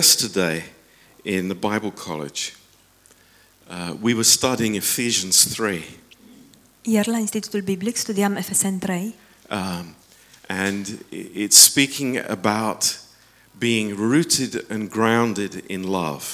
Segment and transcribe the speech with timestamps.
[0.00, 0.62] Yesterday
[1.24, 2.52] in the Bible College,
[3.70, 5.82] uh, we were studying Ephesians 3.
[6.82, 9.14] Ieri la Institutul Biblic studiam Efeseni 3
[9.50, 9.94] Um,
[10.48, 12.98] and i- it's speaking about
[13.58, 16.24] being rooted and grounded in love.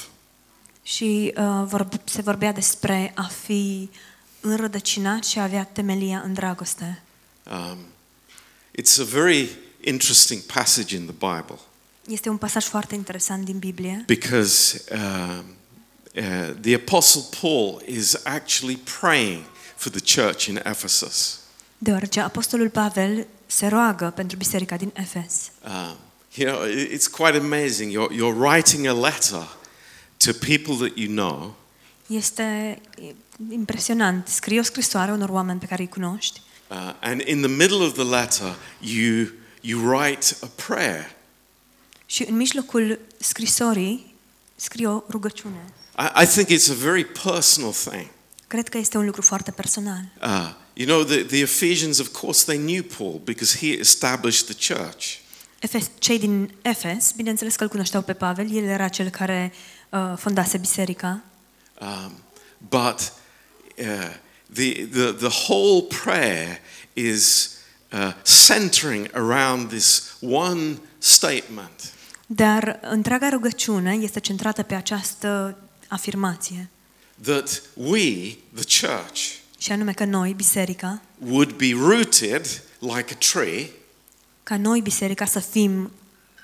[0.82, 3.90] și uh, vorb, se vorbea despre a fi
[4.40, 7.02] înrădăcinat și a avea temelia în dragoste.
[7.50, 7.79] Um,
[8.80, 9.48] it's a very
[9.80, 11.58] interesting passage in the Bible
[12.06, 15.44] Este un pasaj foarte interesant din Biblie, because um,
[16.14, 19.44] uh, the Apostle Paul is actually praying
[19.76, 21.38] for the church in Ephesus.
[21.79, 25.50] deoarece Apostolul Pavel se roagă pentru biserica din Efes.
[25.66, 25.96] Um,
[26.34, 27.93] you know, i- it's quite amazing.
[27.93, 29.57] You're, you're writing a letter
[30.16, 31.54] to people that you know,
[32.06, 32.80] Este
[33.50, 34.28] impresionant.
[34.28, 37.92] Scrie o scrisoare unor oameni pe care îi cunoști uh, and in the middle of
[37.92, 39.27] the letter, you,
[39.60, 41.16] you write a prayer.
[42.12, 44.14] Și în mijlocul scrisorii
[44.56, 45.64] scrie o rugăciune.
[45.98, 48.06] I, I think it's a very personal thing.
[48.46, 50.12] Cred că este un lucru foarte personal.
[50.22, 54.74] Uh, you know, the, the Ephesians, of course, they knew Paul because he established the
[54.74, 55.20] church.
[55.58, 59.52] Efes, cei din Efes, bineînțeles că îl cunoșteau pe Pavel, el era cel care
[59.90, 61.22] uh, fondase biserica,
[61.80, 62.12] Um,
[62.70, 63.12] but
[63.78, 64.10] uh,
[64.55, 66.60] the, the, the whole prayer
[66.94, 67.58] is
[67.90, 71.91] uh, centering around this one statement
[72.34, 76.70] dar întreaga rugăciune este centrată pe această afirmație,
[77.22, 79.20] that we, the church,
[79.58, 83.70] și anume că noi, biserica, would be rooted like a tree.
[84.42, 85.91] ca noi, biserica, să fim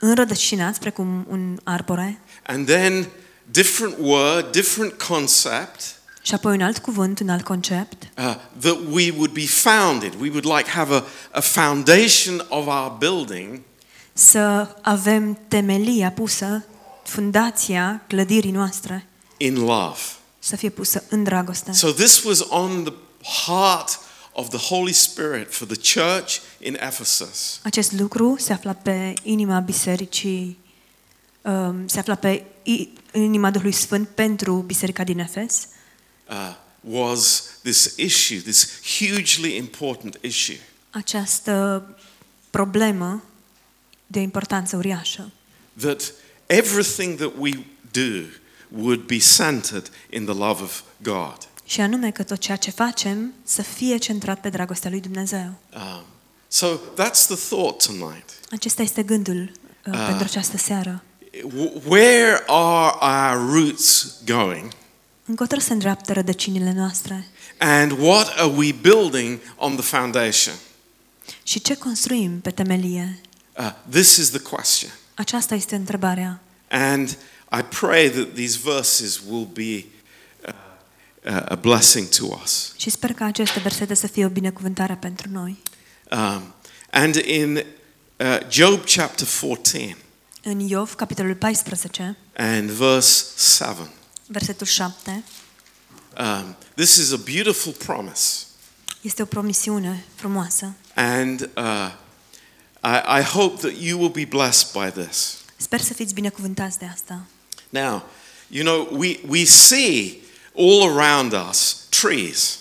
[0.01, 2.21] înrădăcinați precum un arbore.
[2.47, 3.09] And then
[3.51, 9.11] different word, different concept, și apoi un alt cuvânt, un alt concept, uh, that we
[9.17, 10.13] would be founded.
[10.21, 13.61] We would like have a, a foundation of our building
[14.19, 16.65] să avem temelia pusă,
[17.05, 19.99] fundația clădirii noastre, in love.
[20.39, 21.73] să fie pusă în dragoste.
[21.73, 22.95] So this was on the
[23.47, 23.99] heart
[24.33, 27.61] of the Holy Spirit for the church in Ephesus.
[27.63, 30.59] Acest lucru se afla pe inima bisericii,
[31.43, 35.69] um, se afla pe i- inima Duhului Sfânt pentru biserica din Efes.
[36.31, 38.69] Uh, was this issue, this
[38.99, 40.61] hugely important issue.
[40.91, 41.83] Această
[42.51, 43.23] problemă
[44.11, 45.31] de importanță uriașă.
[45.81, 46.13] That
[46.47, 47.51] everything that we
[47.91, 48.25] do
[48.69, 51.37] would be centered in the love of God.
[51.65, 55.53] Și anume că tot ceea ce facem să fie centrat pe dragostea lui Dumnezeu.
[55.75, 56.05] Um,
[56.49, 58.31] so that's the thought tonight.
[58.51, 59.51] Acesta este gândul
[59.87, 60.05] uh, Ah.
[60.07, 61.03] pentru această seară.
[61.43, 64.73] W- Where are our roots going?
[65.25, 67.27] Încotro se îndreaptă rădăcinile noastre
[67.59, 70.55] And what are we building on the foundation?
[71.43, 73.21] și ce construim pe temelie?
[73.59, 74.91] Uh, this is the question.
[75.15, 76.41] Aceasta este întrebarea.
[76.69, 77.09] And
[77.59, 79.85] I pray that these verses will be
[80.47, 80.55] uh,
[81.25, 82.73] uh, a blessing to us.
[82.77, 85.63] Și sper că aceste versete să fie o binecuvântare pentru noi.
[86.11, 86.55] Um,
[86.91, 87.57] and in
[88.17, 89.97] uh, Job chapter 14
[90.43, 93.25] În Iov, capitolul 14, and verse
[93.59, 93.91] 7,
[94.27, 95.25] versetul 7,
[96.19, 98.45] um, this is a beautiful promise.
[99.01, 100.75] este o promisiune frumoasă.
[100.95, 101.93] And uh,
[102.85, 105.37] I, I hope that you will be blessed by this.
[105.57, 107.25] Sper să fiți binecuvântați de asta.
[107.69, 108.03] Now,
[108.49, 110.17] you know, we, we see
[110.57, 112.59] all around us trees.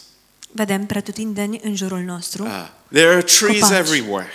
[0.52, 2.44] Vedem pretutindeni în jurul nostru.
[2.44, 3.78] Uh, there are trees Copaci.
[3.78, 4.32] everywhere.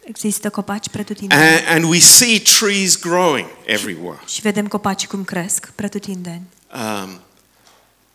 [0.00, 1.42] Există copaci pretutindeni.
[1.42, 4.18] And, and we see trees growing everywhere.
[4.26, 6.42] Și vedem copaci cum cresc pretutindeni.
[6.74, 7.20] Um,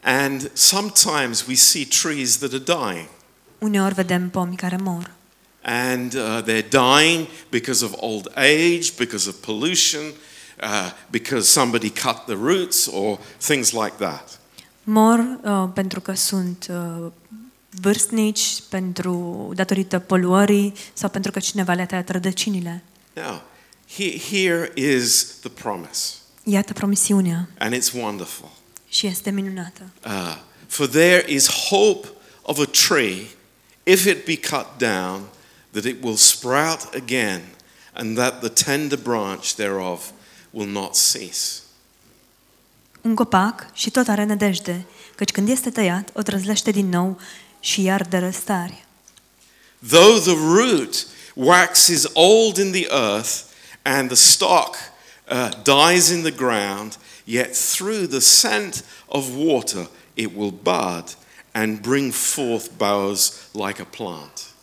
[0.01, 3.07] and sometimes we see trees that are dying.
[3.57, 5.14] Uneori vedem pomi care mor.
[5.67, 10.01] And uh, they're dying because of old age, because of pollution,
[10.61, 14.39] uh, because somebody cut the roots, or things like that.
[14.83, 17.11] Mor uh, pentru că sunt uh,
[17.81, 22.83] vârstnici, pentru datorită poluării sau pentru că cineva le-a tăiat rădăcinile.
[23.13, 23.41] Now,
[23.97, 28.51] he, here is the promise, Iată promisiunea and it's wonderful.
[28.89, 29.81] și este minunată.
[30.05, 30.37] Uh,
[30.67, 32.07] for there is hope
[32.41, 33.27] of a tree,
[33.83, 35.21] if it be cut down,
[35.75, 37.41] that it will sprout again,
[37.93, 40.13] and that the tender branch thereof
[40.51, 41.61] will not cease.
[43.01, 44.85] Un copac și tot are nădejde,
[45.15, 47.19] căci când este tăiat, o trăzlește din nou
[47.59, 48.85] și iar dă răstari.
[49.87, 53.31] Though the root waxes old in the earth,
[53.81, 54.75] and the stock
[55.31, 61.15] uh, dies in the ground, yet through the scent of water it will bud
[61.51, 64.54] and bring forth boughs like a plant.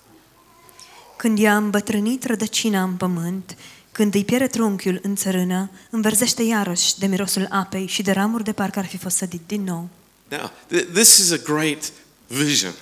[1.23, 3.57] Când i-a îmbătrânit rădăcina în pământ
[3.93, 8.53] Când îi pierde trunchiul în țărână, înverzește iarăși de mirosul apei și de ramuri de
[8.53, 9.89] parcă ar fi fost sădit din nou.
[10.29, 11.93] Now, th- this is a great
[12.27, 12.73] vision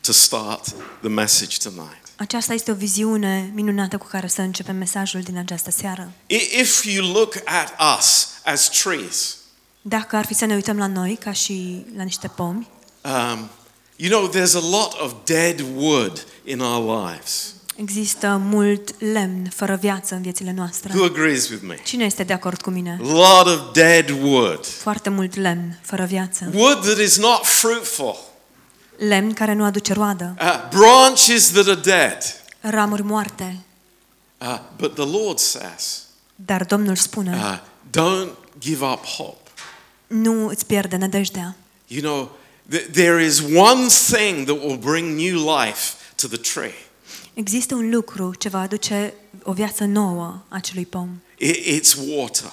[0.00, 0.64] to start
[1.00, 2.02] the message tonight.
[2.16, 6.12] Aceasta este o viziune minunată cu care să începem mesajul din această seară.
[6.26, 9.36] I- If you look at us as trees,
[9.82, 12.68] Dacă ar fi să ne uităm la noi ca și la niște pomi,
[13.04, 13.48] um,
[13.96, 17.52] you know, there's a lot of dead wood in our lives.
[17.80, 20.92] Există mult lemn fără viață în viețile noastre.
[20.94, 21.76] Who agrees with me?
[21.84, 22.98] Cine este de acord cu mine?
[23.02, 24.66] A lot of dead wood.
[24.66, 26.50] Foarte mult lemn fără viață.
[26.54, 28.16] Wood that is not fruitful.
[28.96, 30.36] Lemn care nu aduce roadă.
[30.40, 32.18] Uh, branches that are dead.
[32.60, 33.58] Ramuri moarte.
[34.38, 36.02] Uh, but the Lord says,
[36.34, 37.58] Dar Domnul spune, uh,
[37.90, 38.30] don't
[38.60, 39.50] give up hope.
[40.06, 41.56] nu îți pierde nădejdea.
[41.86, 42.36] You know,
[42.76, 46.74] th- there is one thing that will bring new life to the tree.
[47.38, 51.08] Există un lucru ce va aduce o viață nouă acelui pom.
[51.38, 52.52] I- it's water.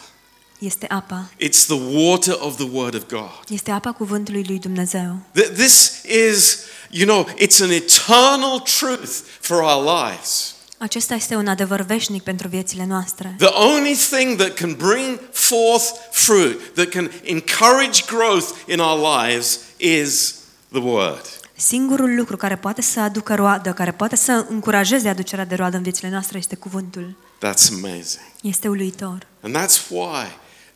[0.59, 1.29] Este apa.
[1.39, 3.31] It's the water of the Word of God.
[3.49, 5.17] Este apa cuvântului lui Dumnezeu.
[5.41, 5.91] Th- This
[6.33, 6.57] is,
[6.89, 10.55] you know, it's an eternal truth for our lives.
[10.77, 13.35] Acesta este un adevăr veșnic pentru viețile noastre.
[13.37, 19.59] The only thing that can bring forth fruit, that can encourage growth in our lives,
[19.77, 20.35] is
[20.71, 21.21] the Word.
[21.57, 25.83] Singurul lucru care poate să aducă roadă, care poate să încurajeze aducerea de roadă în
[25.83, 27.15] viețile noastre este cuvântul.
[27.37, 28.25] That's amazing.
[28.41, 29.27] Este uluitor.
[29.41, 30.25] And that's why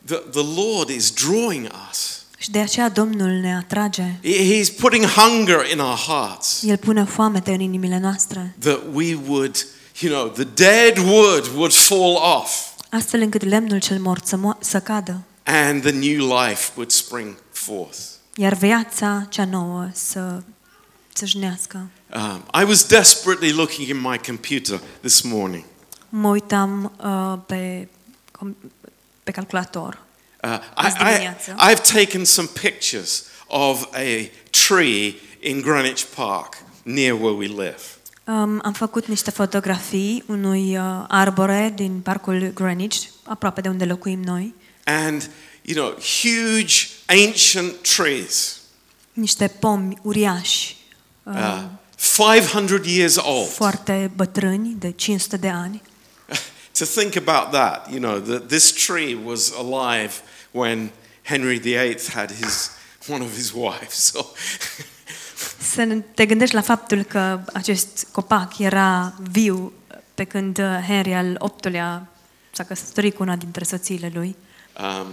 [0.04, 2.18] the, the Lord is drawing us.
[2.38, 4.02] Și de aceea Domnul ne atrage.
[4.02, 9.18] He- He's putting hunger in our hearts El pune foamete în inimile noastre, that we
[9.28, 9.66] would,
[10.00, 14.58] you know, the dead wood would fall off astfel încât lemnul cel mort să, mo-
[14.60, 17.98] să cadă, and the new life would spring forth.
[18.36, 20.42] iar viața cea nouă să
[21.14, 21.88] țâșnească.
[22.14, 25.64] Um, I was desperately looking in my computer this morning.
[26.08, 27.88] Mă uitam uh, pe,
[28.38, 28.70] com-
[29.22, 29.98] pe calculator.
[30.44, 31.56] Uh, Azi I, I, dimineață.
[31.70, 37.80] I've taken some pictures of a tree in Greenwich Park near where we live.
[38.24, 44.22] Um, am făcut niște fotografii unui uh, arbore din parcul Greenwich, aproape de unde locuim
[44.22, 44.54] noi.
[44.84, 45.30] And,
[45.62, 48.54] you know, huge ancient trees,
[49.12, 50.76] Niște pomi uriași,
[51.22, 51.62] uh, uh,
[52.16, 53.48] 500 years old.
[53.48, 55.82] foarte bătrâni, de 500 de ani.
[56.78, 60.12] to think about that, you know, that this tree was alive
[60.50, 60.90] when
[61.22, 62.70] Henry VIII had his
[63.08, 63.94] one of his wives.
[64.12, 64.26] So,
[65.72, 69.72] Să ne- te gândești la faptul că acest copac era viu
[70.14, 72.06] pe când uh, Henry al VIII-lea
[72.52, 74.36] s-a căsătorit cu una dintre soțiile lui.
[74.80, 75.06] um,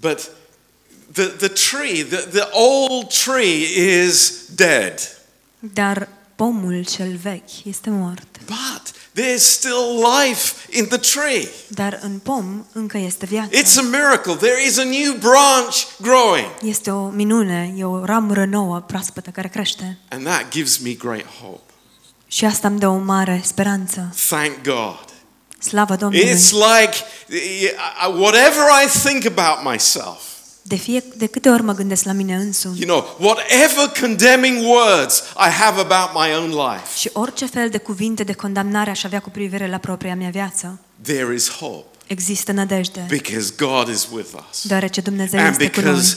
[0.00, 0.30] but
[1.12, 3.62] the the tree, the, the old tree,
[4.04, 5.16] is dead.
[5.58, 8.26] Dar pomul cel vechi este mort.
[8.46, 11.48] But there's still life in the tree.
[11.68, 14.34] Dar în pom încă este It's a miracle.
[14.34, 19.48] There is a new branch growing, Este o minune, e o ramură nouă, proaspătă, care
[19.48, 19.98] crește.
[20.08, 21.60] and that gives me great hope.
[22.26, 24.14] Și asta îmi dă o mare speranță.
[24.28, 25.04] Thank God.
[25.58, 26.28] Slavă Domnului!
[26.28, 26.96] It's like
[28.18, 30.20] whatever I think about myself,
[30.62, 35.22] De, fie, de câte ori mă gândesc la mine însumi you know, whatever condemning words
[35.36, 39.20] I have about my own life, și orice fel de cuvinte de condamnare aș avea
[39.20, 44.28] cu privire la propria mea viață, there is hope există nădejde, because God is with
[44.50, 44.66] us.
[44.66, 45.92] deoarece Dumnezeu And este cu noi.
[45.92, 46.16] because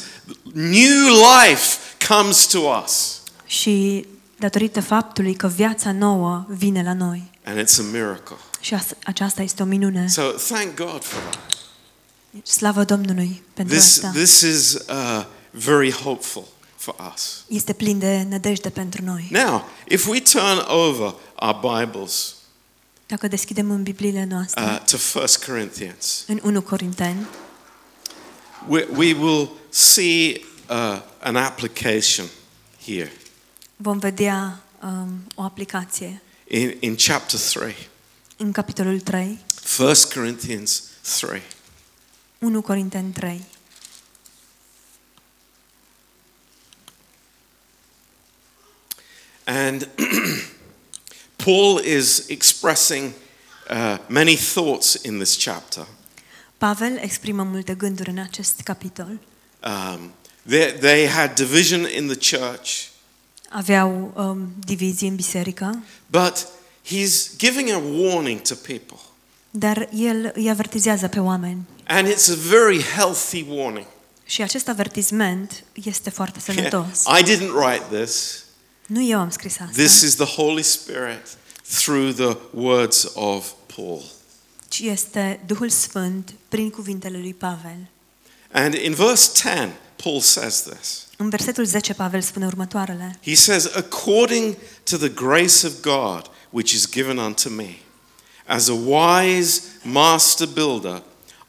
[0.54, 3.22] new life comes to us.
[3.46, 4.06] Și
[4.40, 7.32] datorită faptului că viața nouă vine la noi.
[7.44, 8.36] And it's a miracle.
[8.60, 10.08] Și asta, aceasta este o minune.
[10.08, 11.55] So thank God for that.
[12.44, 14.12] Slavă Domnului pentru This, asta.
[14.20, 17.44] this is uh, very hopeful for us.
[17.48, 19.28] Este plin de nădejde pentru noi.
[19.32, 22.36] Now, if we turn over our Bibles
[23.08, 27.28] Dacă deschidem în Bibliile noastre, uh, to 1 Corinthians, în 1 Corinteni,
[28.68, 32.26] we, we will see uh, an application
[32.86, 33.12] here
[33.76, 37.76] vom vedea um, o aplicație in, in chapter 3.
[38.38, 39.40] în capitolul 3,
[39.80, 40.84] 1 Corinthians
[41.20, 41.42] 3.
[42.40, 43.42] 1 Corinteni 3.
[49.46, 49.88] And
[51.38, 53.14] Paul is expressing
[53.70, 55.88] uh, many thoughts in this chapter.
[56.58, 59.20] Pavel exprimă multe gânduri în acest capitol.
[59.64, 60.14] Um,
[60.48, 62.94] they, they had division in the church,
[63.50, 66.48] Aveau um, divizii în biserică, but
[66.86, 68.98] he's giving a warning to people.
[69.58, 71.62] Dar el îi avertizează pe oameni.
[71.88, 73.86] And it's a very healthy warning.
[74.26, 77.04] Și acest avertisment este foarte sănătos.
[77.20, 78.44] I didn't write this.
[78.88, 81.28] Nu eu am scris asta, This is the Holy Spirit
[81.82, 84.02] through the words of Paul.
[84.68, 87.88] ci este Duhul Sfânt prin cuvintele lui Pavel.
[88.52, 91.08] And in verse 10, Paul says this.
[91.18, 93.20] În versetul 10 Pavel spune următoarele.
[93.24, 97.76] He says, according to the grace of God which is given unto me,
[98.46, 101.02] as a wise master builder,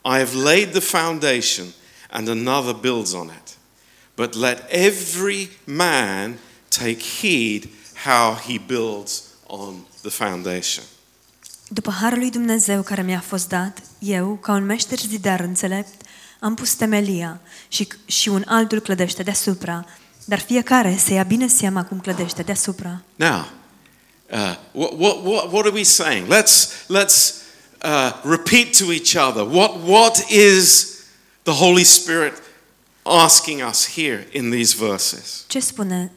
[0.04, 1.66] I have laid the foundation
[2.10, 3.56] and another builds on it.
[4.14, 6.38] But let every man
[6.68, 7.68] take heed
[8.04, 10.84] how he builds on the foundation.
[11.68, 16.02] După harul lui Dumnezeu care mi-a fost dat, eu, ca un meșter zidar înțelept,
[16.40, 19.84] am pus temelia și, și un altul clădește deasupra,
[20.24, 23.02] dar fiecare să ia bine seama cum clădește deasupra.
[23.16, 23.48] Now,
[24.30, 26.28] uh, what, what, what, what are we saying?
[26.28, 27.44] Let's, let's
[27.82, 29.44] uh, repeat to each other.
[29.44, 30.94] What, what is
[31.44, 32.32] the Holy Spirit
[33.04, 35.44] asking us here in these verses?
[35.48, 36.12] Ce spune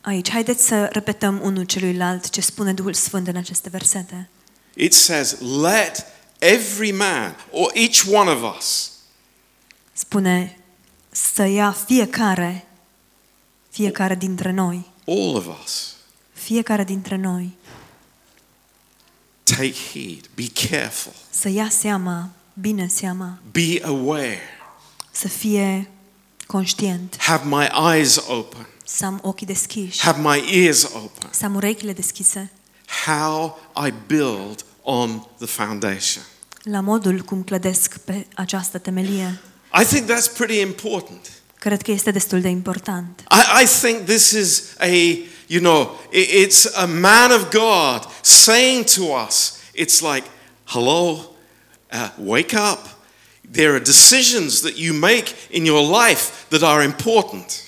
[0.00, 0.30] aici?
[0.30, 4.28] Haideți să repetăm unul celuilalt ce spune Duhul Sfânt în aceste versete.
[4.74, 6.06] It says, Let
[6.38, 8.90] every man, or each one of us,
[9.92, 10.58] Spune
[11.10, 12.66] să ia fiecare,
[13.70, 15.95] fiecare dintre noi, all of us,
[16.46, 17.56] fiecare dintre noi,
[19.42, 24.38] take heed, be careful, să ia seama, bine seama, be aware,
[25.10, 25.90] să fie
[26.46, 31.28] conștient, have my eyes open, să am ochii deschiși, have my ears open.
[31.30, 32.50] să am urechile deschise,
[33.06, 36.22] How I build on the foundation.
[36.62, 39.40] la modul cum clădesc pe această temelie.
[39.80, 41.30] I think that's pretty important.
[41.58, 43.24] Cred că este destul de important.
[43.30, 44.86] I, I think this is a,
[45.46, 50.26] you know, it's a man of God saying to us, it's like,
[50.64, 51.34] hello,
[51.92, 52.78] uh, wake up.
[53.52, 57.62] There are decisions that you make in your life that are important.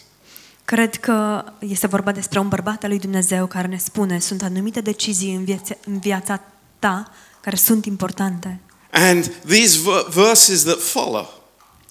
[0.65, 4.81] Cred că este vorba despre un bărbat al lui Dumnezeu care ne spune sunt anumite
[4.81, 6.41] decizii în viața, în viața
[6.79, 8.61] ta care sunt importante.
[8.91, 11.43] And these verses that follow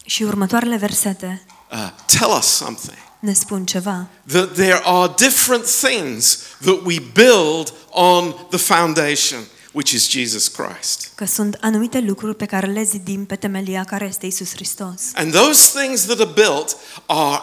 [0.06, 3.07] Și următoarele versete uh, tell us something.
[3.28, 4.08] Ne spun ceva.
[4.32, 9.40] That there are different things that we build on the foundation,
[9.72, 11.12] which is Jesus Christ.
[11.16, 15.02] Că sunt anumite lucruri pe care le zidim pe temelia care este Isus Hristos.
[15.14, 17.42] And those things that are built are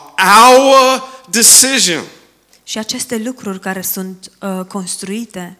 [0.50, 2.02] our decision.
[2.62, 5.56] Și aceste lucruri care sunt uh, construite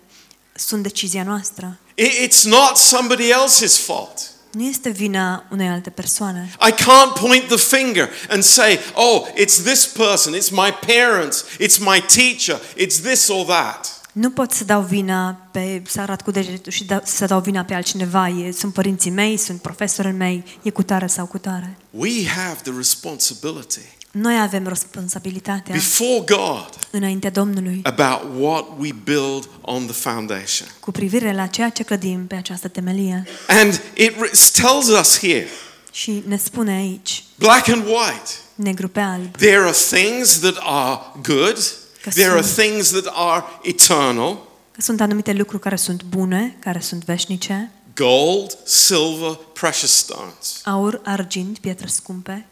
[0.55, 1.79] sunt decizia noastră.
[1.95, 4.31] I- It's not somebody else's fault.
[4.55, 6.51] Nu este vina unei alte persoane.
[6.69, 11.79] I can't point the finger and say, oh, it's this person, it's my parents, it's
[11.79, 14.01] my teacher, it's this or that.
[14.13, 17.65] Nu pot să dau vina pe, să arăt cu degetul și da, să dau vina
[17.65, 18.29] pe altcineva.
[18.29, 21.77] E, sunt părinții mei, sunt profesorii mei, e cu tare sau cu tare.
[21.91, 29.49] We have the responsibility Noi avem responsabilitatea before God înaintea Domnului about what we build
[29.61, 30.69] on the foundation.
[30.81, 33.25] cu privire la ceea ce clădim pe această temelie.
[33.49, 35.49] And it re- tells us here,
[35.93, 41.01] Și ne spune aici, black and white, negru pe alb, there are things that are
[41.23, 41.59] good,
[42.03, 44.39] Că there are sunt- things that are eternal
[44.73, 50.61] că sunt anumite lucruri care sunt bune, care sunt veșnice, gold, silver, precious stones.
[50.65, 52.47] aur, argint, pietre scumpe,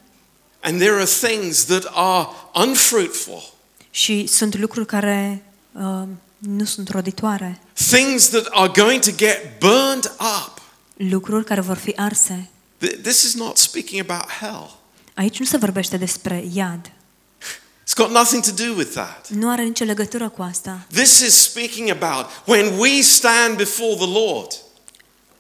[0.64, 3.52] And there are things that are unfruitful,
[3.90, 6.02] și sunt lucruri care uh,
[6.38, 10.60] nu sunt roditoare, things that are going to get burned up.
[10.96, 12.48] lucruri care vor fi arse.
[12.86, 14.76] Th- This is not speaking about hell.
[15.14, 16.90] Aici nu se vorbește despre iad.
[17.88, 19.28] It's got nothing to do with that.
[19.28, 20.86] Nu are nicio legătură cu asta.
[20.92, 24.52] This is speaking about when we stand before the Lord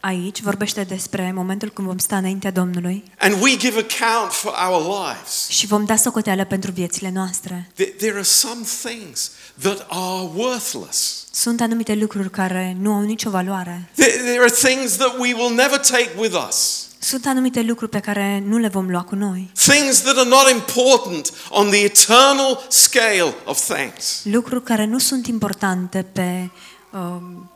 [0.04, 4.82] Aici vorbește despre momentul când vom sta înaintea Domnului and we give account for our
[4.82, 5.48] lives.
[5.48, 7.70] și vom da socoteală pentru viețile noastre.
[7.72, 9.30] Th- There are some things
[9.60, 11.26] that are worthless.
[11.32, 13.90] Sunt anumite lucruri care nu au nicio valoare.
[13.94, 16.86] There there are things that we will never take with us.
[16.98, 19.50] Sunt anumite lucruri pe care nu le vom lua cu noi.
[19.54, 24.20] Things that are not important on the eternal scale of things.
[24.24, 26.50] Lucruri care nu sunt importante pe
[26.92, 27.51] um, c-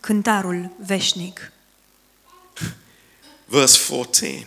[0.00, 1.52] cântarul veșnic.
[3.46, 4.46] Verse 14.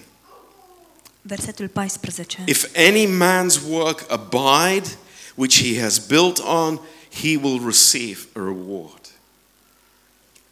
[1.22, 2.44] Versetul 14.
[2.46, 4.88] If any man's work abide,
[5.36, 6.80] which he has built on,
[7.22, 9.00] he will receive a reward.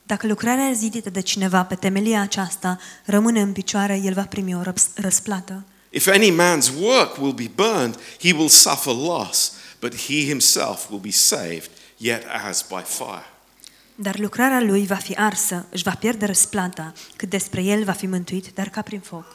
[0.06, 4.62] Dacă lucrarea zidită de cineva pe temelia aceasta rămâne în picioare, el va primi o
[4.62, 5.64] răps- răsplată.
[5.90, 11.00] If any man's work will be burned, he will suffer loss, but he himself will
[11.00, 13.33] be saved, yet as by fire.
[14.04, 18.06] Dar lucrarea lui va fi arsă, își va pierde răsplata, cât despre el va fi
[18.06, 19.26] mântuit, dar ca prin foc.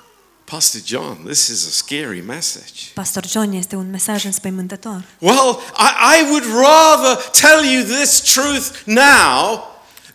[0.44, 2.72] Pastor John, this is a scary message.
[2.94, 5.04] Pastor John este un mesaj înspăimântător.
[5.18, 9.62] Well, I, I would rather tell you this truth now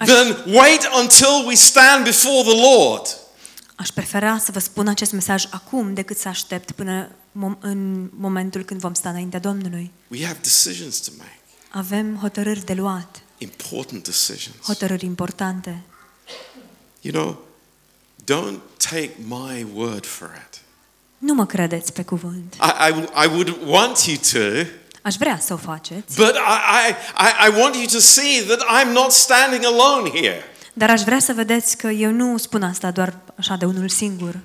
[0.06, 3.18] then wait until we stand before the Lord.
[3.76, 8.64] Aș prefera să vă spun acest mesaj acum decât să aștept până mom- în momentul
[8.64, 9.92] când vom sta înaintea Domnului.
[10.08, 11.40] We have decisions to make,
[11.72, 14.66] Avem hotărâri de luat, important decisions.
[14.66, 15.82] hotărâri importante.
[17.02, 17.46] You know,
[18.24, 18.60] don't
[18.90, 20.62] take my word for it.
[21.18, 22.54] Nu mă credeți pe cuvânt.
[22.54, 24.70] I, I, I would want you to,
[25.02, 28.60] Aș vrea să o faceți, but I, I, I I want you to see that
[28.60, 30.44] I'm not standing alone here.
[30.74, 34.40] dar aș vrea să vedeți că eu nu spun asta doar așa de unul singur.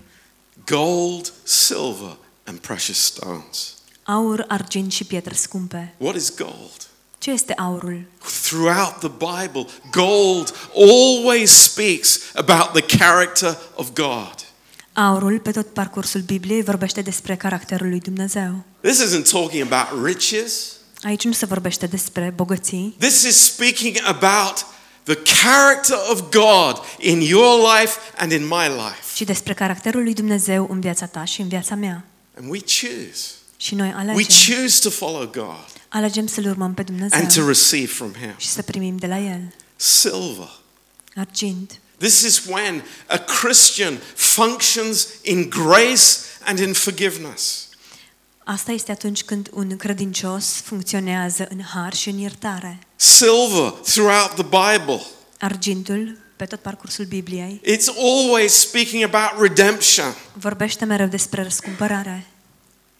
[0.67, 3.75] Gold, silver, and precious stones.
[4.03, 5.95] Aur, argint și pietre scumpe.
[5.99, 6.88] What is gold?
[7.19, 8.05] Ce este aurul?
[8.43, 14.35] Throughout the Bible, gold always speaks about the character of God.
[14.93, 18.65] Aurul, pe tot parcursul Bibliei, vorbește despre caracterul lui Dumnezeu.
[18.81, 20.53] This isn't talking about riches.
[21.03, 24.67] Aici nu se vorbește despre bogății, This is speaking about
[25.03, 29.03] the character of God in your life and in my life.
[29.15, 32.05] ci despre caracterul lui Dumnezeu în viața ta și în viața mea.
[32.41, 33.21] And we choose.
[33.57, 34.55] Și noi We alegem.
[34.57, 38.35] choose to follow God Alegem să-L urmăm pe and to Dumnezeu receive from Him.
[38.37, 39.55] și să primim de la El.
[39.77, 40.51] Silver.
[41.17, 41.81] Argint.
[41.99, 46.03] This is when a Christian functions in grace
[46.45, 47.69] and in forgiveness.
[48.45, 52.79] Asta este atunci când un credincios funcționează în har și în iertare.
[52.97, 55.03] Silver throughout the Bible.
[55.39, 60.15] Argintul, pe tot parcursul Bibliei, It's always speaking about redemption.
[60.33, 62.27] vorbește mereu despre răscumpărare.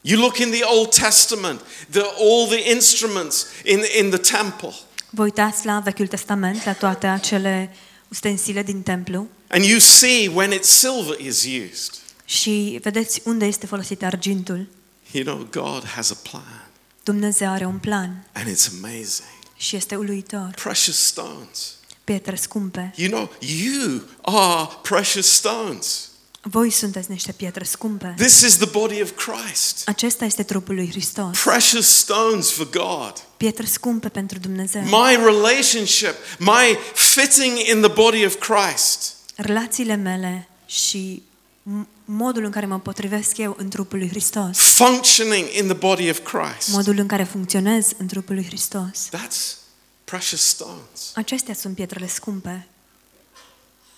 [0.01, 4.75] You look in the Old Testament, the, all the instruments in, in the temple,
[5.11, 7.75] Vă uitați la Vechiul Testament, la toate acele
[8.09, 11.93] ustensile din templu and you see when it's silver is used.
[12.25, 14.67] și vedeți unde este folosit argintul.
[15.13, 16.69] You know, God has a plan,
[17.03, 19.39] Dumnezeu are un plan and it's amazing.
[19.57, 20.51] și este uluitor.
[20.63, 21.77] Precious stones.
[22.05, 22.93] Pietre scumpe.
[22.97, 26.09] You know, you are precious stones.
[26.43, 28.15] Voi sunteți niște pietre scumpe.
[28.17, 29.83] This is the body of Christ.
[29.89, 31.39] Acesta este trupul lui Hristos.
[31.39, 33.13] Precious stones for God.
[33.37, 34.83] Pietre scumpe pentru Dumnezeu.
[34.83, 39.13] My relationship, my fitting in the body of Christ.
[39.35, 41.23] Relațiile mele și
[41.63, 44.59] m- modul în care mă potrivesc eu în trupul lui Hristos.
[44.59, 46.69] Functioning in the body of Christ.
[46.69, 49.09] Modul în care funcționez în trupul lui Hristos.
[49.17, 49.57] That's
[50.05, 51.11] precious stones.
[51.15, 52.69] Acestea sunt pietrele scumpe.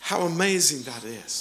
[0.08, 1.32] How amazing that is.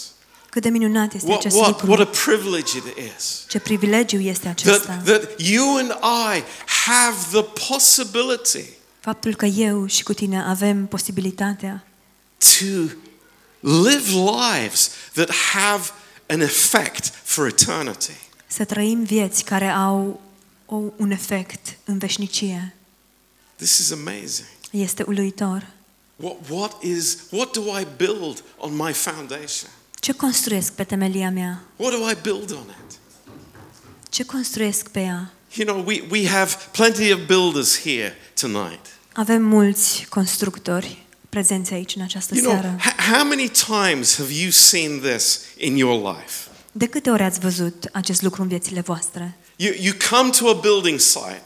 [0.59, 1.91] Cât de minunat este What, acest what, lucru.
[1.91, 2.83] what a privilege it
[3.17, 3.45] is.
[3.47, 4.93] Ce privilegiu este acesta.
[4.93, 5.91] That, that you and
[6.33, 6.43] I
[6.87, 8.65] have the possibility
[8.99, 11.85] Faptul că eu și cu tine avem posibilitatea
[12.37, 12.93] to
[13.59, 15.83] live lives that have
[16.27, 18.17] an effect for eternity.
[18.47, 20.21] să trăim vieți care au
[20.65, 22.75] o, un efect în veșnicie.
[23.55, 24.47] This is amazing.
[24.71, 25.67] Este uluitor.
[26.15, 29.69] What, what, is, what do I build on my foundation?
[29.99, 31.61] Ce construiesc pe temelia mea?
[31.75, 32.97] What do I build on it?
[34.09, 35.33] Ce construiesc pe ea?
[35.55, 38.85] You know, we, we have plenty of builders here tonight.
[39.13, 42.75] Avem mulți constructori prezenți aici în această You know, seară.
[42.79, 46.33] h- how many times have you seen this in your life?
[46.71, 49.37] De câte ori ați văzut acest lucru în viețile voastre?
[49.55, 51.43] You, you come to a building site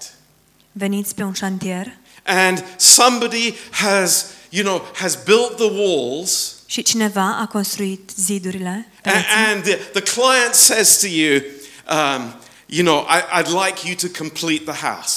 [0.72, 7.38] Veniți pe un șantier and somebody has, you know, has built the walls și cineva
[7.42, 11.42] a construit zidurile a- pereții, and the, the client says to you,
[11.90, 12.34] um,
[12.66, 15.16] you know, I, I'd like you to complete the house.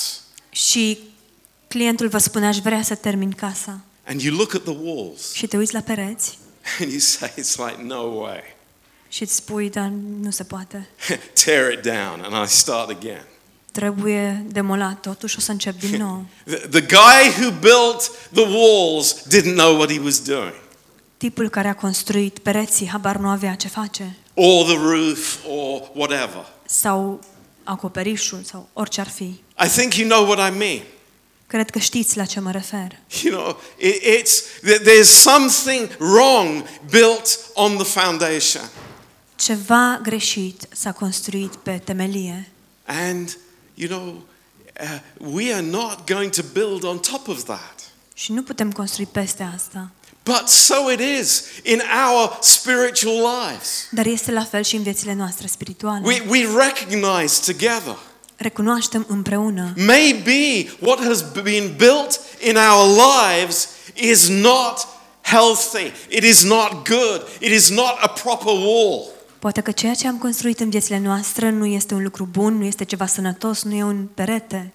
[0.50, 0.98] și
[1.68, 5.46] clientul vă spune aș vrea să termin casa And you look at the walls și
[5.46, 6.38] te uiți la pereți
[6.80, 8.42] and you say, it's like, no way.
[9.08, 9.90] și îți spui, dar
[10.20, 10.88] nu se poate.
[11.44, 13.24] Tear it down and I start again.
[13.72, 16.26] Trebuie demolat totul și o să încep din nou.
[16.44, 20.54] The, the guy who built the walls didn't know what he was doing,
[21.16, 24.16] Tipul care a construit pereții habar nu avea ce face.
[24.34, 26.46] or the roof, or whatever.
[26.66, 27.20] Sau
[27.64, 29.22] acoperișul sau orice ar fi.
[29.64, 30.82] I think you know what I mean.
[31.46, 32.98] Cred că știți la ce mă refer.
[33.22, 38.62] You know, it, it's th- there's something wrong built on the foundation,
[39.36, 42.48] Ceva greșit s-a construit pe temelie
[42.84, 43.38] and
[43.74, 44.22] you know,
[44.80, 44.98] uh,
[45.34, 47.74] we are not going to build on top of that.
[48.14, 49.90] și nu putem construi peste asta.
[50.26, 53.86] But so it is in our spiritual lives.
[53.90, 56.00] Dar este la fel și în viețile noastre spirituale.
[56.04, 57.96] We, we recognize together.
[58.36, 64.86] Recunoaștem împreună Maybe what has been built in our lives is not
[65.22, 65.92] healthy.
[66.08, 67.26] It is not good.
[67.40, 69.04] It is not a proper wall.
[69.38, 72.64] Poate că ceea ce am construit în viețile noastre nu este un lucru bun, nu
[72.64, 74.72] este ceva sănătos, nu e un perete.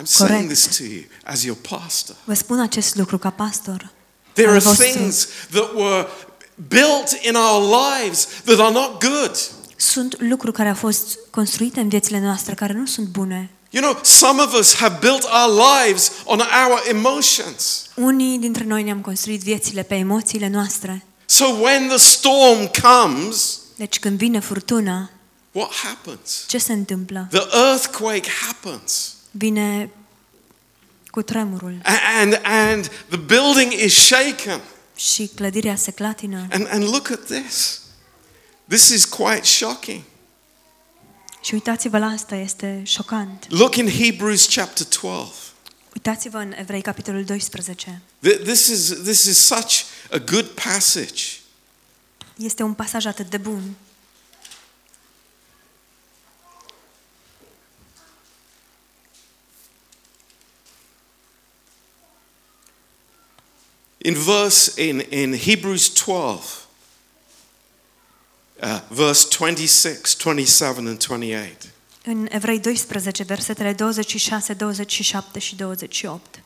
[0.00, 0.48] I'm saying Correct.
[0.48, 2.16] this to you as your pastor.
[2.24, 3.92] Vă spun acest lucru ca pastor.
[4.34, 4.84] There al are vostru.
[4.84, 6.06] things that were
[6.68, 7.62] built in our
[8.02, 9.36] lives that are not good.
[9.76, 13.50] Sunt lucruri care au fost construite în viețile noastre care nu sunt bune.
[13.70, 17.82] You know, some of us have built our lives on our emotions.
[17.96, 21.04] Unii dintre noi ne-am construit viețile pe emoțiile noastre.
[21.26, 25.10] So when the storm comes, Deci când vine furtuna,
[25.52, 26.44] what happens?
[26.46, 27.26] ce se întâmplă?
[27.30, 29.12] The earthquake happens.
[29.30, 29.90] Vine
[31.14, 34.60] cu tremurul A- And, and the building is shaken.
[34.96, 36.46] și clădirea se clatină.
[36.50, 37.80] And, and look at this.
[38.68, 40.02] This is quite shocking.
[41.42, 43.46] Și uitați-vă la asta, este șocant.
[43.48, 45.32] Look in Hebrews chapter 12.
[45.94, 48.00] Uitați-vă în Evrei, capitolul 12.
[48.28, 51.22] Th- This is, this is such a good passage.
[52.36, 53.62] Este un pasaj atât de bun.
[64.04, 66.66] In verse in, in Hebrews 12,
[68.62, 71.68] uh, verse 26, 27, and 28.
[72.04, 76.42] În Evrei 12, versetele 26, 27 și 28.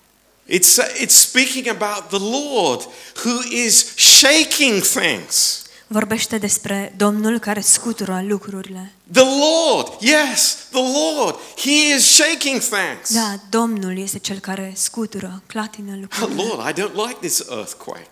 [0.49, 2.89] It's, it's speaking about the Lord
[3.25, 5.63] who is shaking things.
[5.91, 8.93] Vorbește despre Domnul care scutură lucrurile.
[9.13, 13.15] The Lord, yes, the Lord, He is shaking things.
[13.15, 16.43] Da, Domnul este cel care scutură, clatină Oh, lucrurile.
[16.43, 18.11] Lord, I don't like this earthquake.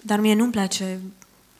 [0.00, 1.00] Dar mie nu-mi place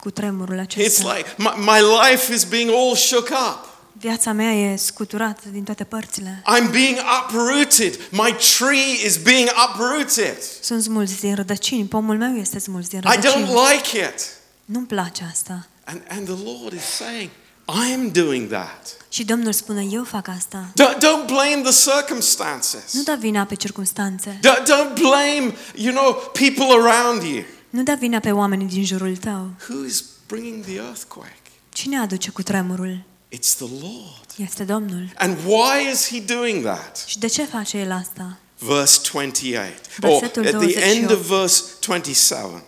[0.01, 1.15] cu tremurul It's acesta.
[1.17, 3.75] like my, my life is being all shook up.
[4.01, 6.43] Viața mea e scuturată din toate părțile.
[6.59, 7.99] I'm being uprooted.
[8.11, 10.37] My tree is being uprooted.
[10.61, 13.45] Sunt smulți din rădăcini, pomul meu este smuls din I don't rădăcini.
[13.73, 14.35] like it.
[14.67, 15.67] Nu-mi place asta.
[15.85, 17.31] And, and the Lord is saying,
[17.69, 18.97] I am doing that.
[19.09, 20.73] Și Domnul spune, eu fac asta.
[20.83, 22.93] Don't, don't blame the circumstances.
[22.93, 24.41] Nu da vina pe circunstanțe.
[24.43, 27.45] Don't, don't blame, you know, people around you.
[27.71, 29.51] Nu da vina pe oamenii din jurul tău.
[29.69, 31.43] Who is bringing the earthquake?
[31.69, 33.05] Cine aduce cu tremurul?
[33.35, 34.27] It's the Lord.
[34.37, 35.13] Este Domnul.
[35.17, 37.05] And why is he doing that?
[37.07, 38.39] Și de ce face El asta?
[38.59, 39.73] Verse 28.
[40.03, 41.11] Or Versetul at the end 28.
[41.11, 42.63] of verse 27.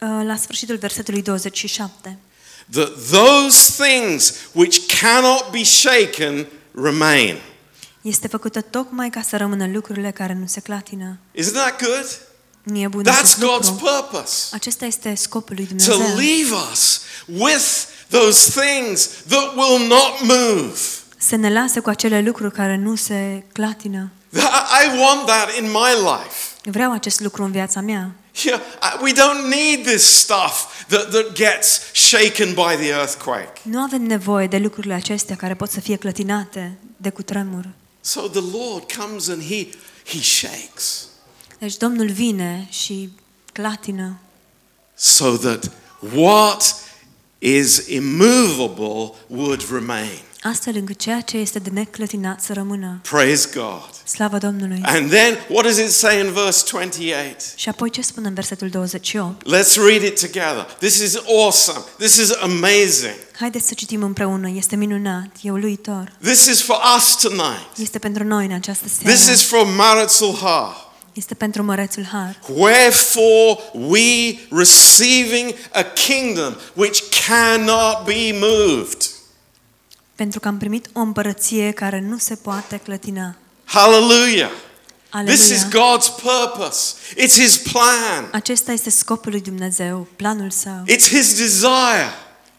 [0.00, 2.18] Uh, La sfârșitul versetului 27.
[2.70, 6.46] That those things which cannot be shaken
[6.82, 7.36] remain.
[8.02, 11.18] Este făcută tocmai ca să rămână lucrurile care nu se clatină.
[11.40, 12.20] Isn't that good?
[12.62, 13.84] Nu e bun That's acest God's lucru.
[13.84, 14.54] purpose.
[14.54, 16.16] Acesta este scopul lui To Dumnezeu.
[16.16, 17.66] leave us with
[18.08, 20.78] those things that will not move.
[21.18, 24.10] Să ne lase cu acele lucruri care nu se clatină.
[24.84, 26.36] I want that in my life.
[26.70, 28.10] Vreau acest lucru în viața mea.
[28.44, 33.52] Yeah, I- we don't need this stuff that, that gets shaken by the earthquake.
[33.62, 37.68] Nu avem nevoie de lucrurile acestea care pot să fie clătinate de cutremur.
[38.00, 39.68] So the Lord comes and he,
[40.04, 41.06] he shakes
[41.58, 43.10] Deci Domnul vine și
[43.52, 44.18] clatină
[44.94, 45.70] so that
[46.14, 46.74] what
[47.38, 50.20] is immovable would remain.
[50.96, 53.00] Ceea ce este de neclătinat să rămână.
[53.10, 53.90] Praise God.
[54.04, 54.80] Slavă Domnului!
[54.82, 57.40] And then what does it say in verse 28?
[57.56, 59.42] Și apoi ce spune în versetul 28?
[59.46, 60.66] Let's read it together.
[60.78, 61.84] This is awesome.
[61.98, 63.14] This is amazing.
[63.38, 66.12] Haideți să citim împreună, este minunat, e uluitor.
[66.22, 67.68] This is for us tonight.
[67.76, 69.32] Este pentru noi în această This seară.
[69.32, 70.84] is from Maritzul Har.
[71.12, 72.38] Este pentru mărețul har.
[72.54, 79.05] Wherefore we receiving a kingdom which cannot be moved.
[80.16, 83.36] Pentru că am primit o împărăție care nu se poate clătina.
[83.64, 84.50] Hallelujah.
[85.24, 85.96] This is Aleluia!
[85.98, 86.94] God's purpose.
[87.16, 88.28] It's His plan.
[88.32, 90.84] Acesta este scopul lui Dumnezeu, planul său.
[90.90, 92.10] It's His desire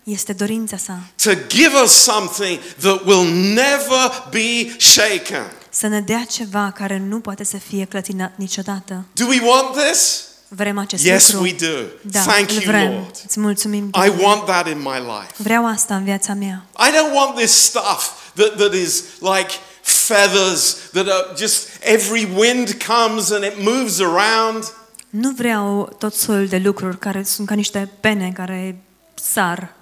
[0.04, 5.52] Este dorința sa to give us something that will never be shaken.
[5.70, 9.06] să ne dea ceva care nu poate să fie clătinat niciodată.
[9.13, 10.26] Do we want this?
[10.48, 11.48] Vrem acest Yes, lucru?
[11.48, 11.86] we do.
[12.02, 12.92] Da, Thank îl you, vrem.
[12.92, 13.16] Lord.
[13.26, 13.86] Îți mulțumim.
[13.88, 14.24] I Doamne.
[14.24, 15.34] want that in my life.
[15.38, 16.66] Vreau asta în viața mea.
[16.80, 19.50] I don't want this stuff that, that is like
[19.82, 24.64] feathers that are just every wind comes and it moves around.
[25.10, 28.78] Nu vreau tot soiul de lucruri care sunt ca niște pene care
[29.16, 29.74] sar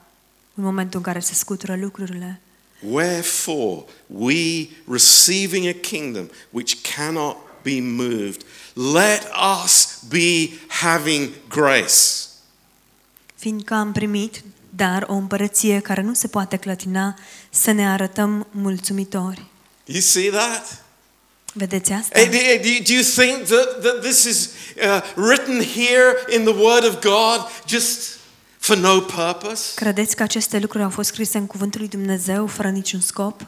[0.56, 2.39] în momentul în care se scutură lucrurile.
[2.89, 8.41] Wherefore, we receiving a kingdom which cannot be moved,
[8.73, 9.23] let
[9.63, 11.93] us be having grace.
[13.36, 17.15] Fiindcă am primit, dar o împărăție care nu se poate clătina,
[17.49, 19.45] să ne arătăm mulțumitori.
[19.86, 20.84] You see that?
[21.54, 22.19] Vedeți asta?
[22.19, 24.49] Eh, Do do- do you think that, that this is
[24.84, 28.17] uh, written here in the Word of God just
[28.58, 29.71] for no purpose?
[29.75, 33.45] Credeți că aceste lucruri au fost scrise în cuvântul lui Dumnezeu fără niciun scop?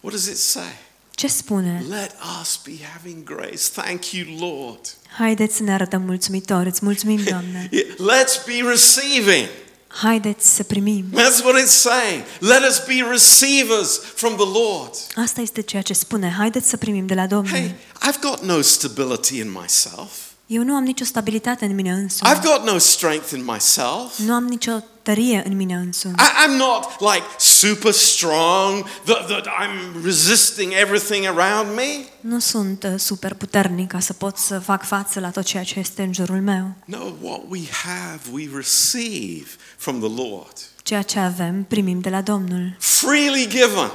[0.00, 0.78] What does it say?
[1.16, 1.84] Ce spune?
[1.88, 3.62] Let us be having grace.
[3.72, 4.80] Thank you, Lord.
[5.18, 6.68] Haideți să ne arătăm mulțumitori.
[6.68, 7.68] Îți mulțumim, Doamne.
[7.70, 9.48] Yeah, Let's be receiving.
[9.86, 11.04] Haideți să primim.
[11.12, 12.22] That's what it's saying.
[12.40, 14.90] Let us be receivers from the Lord.
[15.14, 16.34] Asta este ceea ce spune.
[16.38, 17.56] Haideți să primim de la Domnul.
[17.56, 17.74] Hey,
[18.10, 20.10] I've got no stability in myself.
[20.46, 22.30] Eu nu am nicio stabilitate în mine însumi.
[22.30, 24.18] I've got no strength in myself.
[24.18, 24.72] Nu am nicio
[25.06, 26.14] tărie în mine însumi.
[26.14, 32.04] I, I'm not like super strong that, I'm resisting everything around me.
[32.20, 35.78] Nu sunt uh, super puternic ca să pot să fac față la tot ceea ce
[35.78, 36.74] este în jurul meu.
[36.84, 40.52] No, what we have, we receive from the Lord.
[40.82, 42.76] Ceea ce avem, primim de la Domnul.
[42.78, 43.90] Freely given.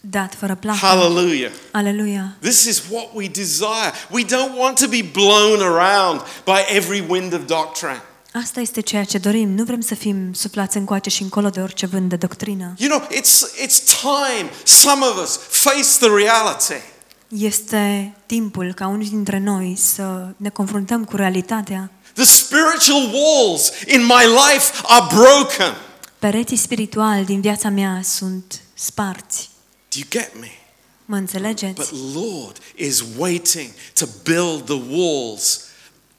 [0.00, 0.78] Dat fără plată.
[0.78, 1.50] Hallelujah.
[1.70, 2.36] Aleluia.
[2.40, 3.92] This is what we desire.
[4.10, 8.02] We don't want to be blown around by every wind of doctrine.
[8.32, 9.48] Asta este ceea ce dorim.
[9.48, 12.74] Nu vrem să fim suflați încoace și încolo de orice vânt de doctrină.
[12.78, 16.82] You know, it's, it's time some of us face the reality.
[17.28, 21.90] Este timpul ca unii dintre noi să ne confruntăm cu realitatea.
[22.12, 25.74] The spiritual walls in my life are broken.
[26.18, 29.50] Pereții spirituali din viața mea sunt sparți.
[29.88, 30.50] Do you get me?
[31.04, 31.72] Mă înțelegeți?
[31.72, 35.60] But Lord is waiting to build the walls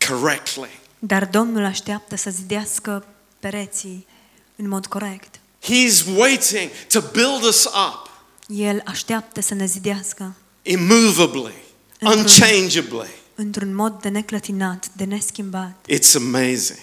[0.08, 0.82] correctly.
[1.06, 3.06] Dar Domnul așteaptă să zidească
[3.40, 4.08] pereții
[4.56, 5.40] în mod corect.
[5.64, 8.10] He's waiting to build us up
[8.48, 11.54] El așteaptă să ne zidească immovably,
[12.00, 13.08] Într-un- unchangeably.
[13.36, 15.86] într-un mod de neclătinat, de neschimbat.
[15.92, 16.80] It's amazing.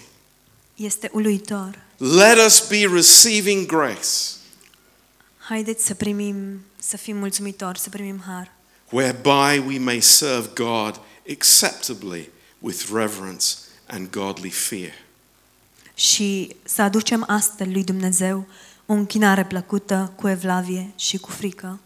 [0.74, 1.78] Este uluitor.
[1.96, 4.08] Let us be receiving grace
[5.38, 8.52] Haideți să primim, să fim mulțumitori, să primim har,
[8.90, 13.46] whereby we may serve God acceptably with reverence
[13.90, 14.92] and godly fear.
[15.94, 18.46] și să aducem astfel lui Dumnezeu
[18.86, 21.78] o închinare plăcută, cu evlavie și cu frică.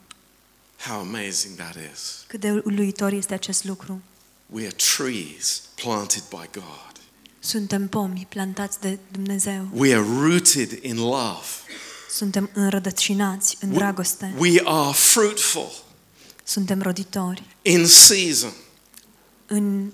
[0.88, 2.24] How amazing that is.
[2.26, 4.00] Cât de uluitor este acest lucru.
[4.46, 6.92] We are trees planted by God.
[7.38, 9.68] Suntem pomi plantați de Dumnezeu.
[9.72, 11.46] We are rooted in love.
[12.10, 14.34] Suntem înrădăcinați în dragoste.
[14.38, 15.82] We are fruitful
[16.44, 17.42] Suntem roditori.
[17.62, 18.52] in season.
[19.46, 19.92] În,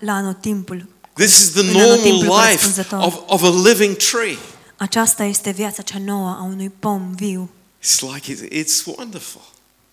[0.00, 0.86] la anotimpul.
[1.14, 4.38] This is the normal life of, of a living tree.
[4.76, 7.50] Aceasta este viața cea nouă a unui pom viu.
[7.82, 9.42] It's like it, it's wonderful.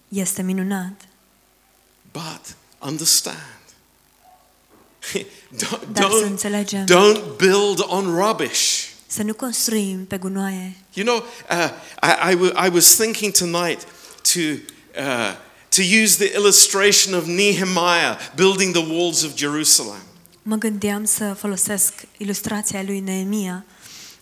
[0.08, 1.08] Este minunat.
[2.12, 3.38] But understand.
[5.56, 8.88] don't, don't, don't build on rubbish.
[9.08, 10.76] Să nu construim pe gunoaie.
[10.94, 11.70] You know, uh,
[12.02, 13.86] I, I, w- I was thinking tonight
[14.34, 14.40] to,
[14.96, 15.36] uh,
[15.70, 20.02] to use the illustration of Nehemiah building the walls of Jerusalem.
[20.50, 23.66] Mă gândeam să folosesc ilustrația lui Neemia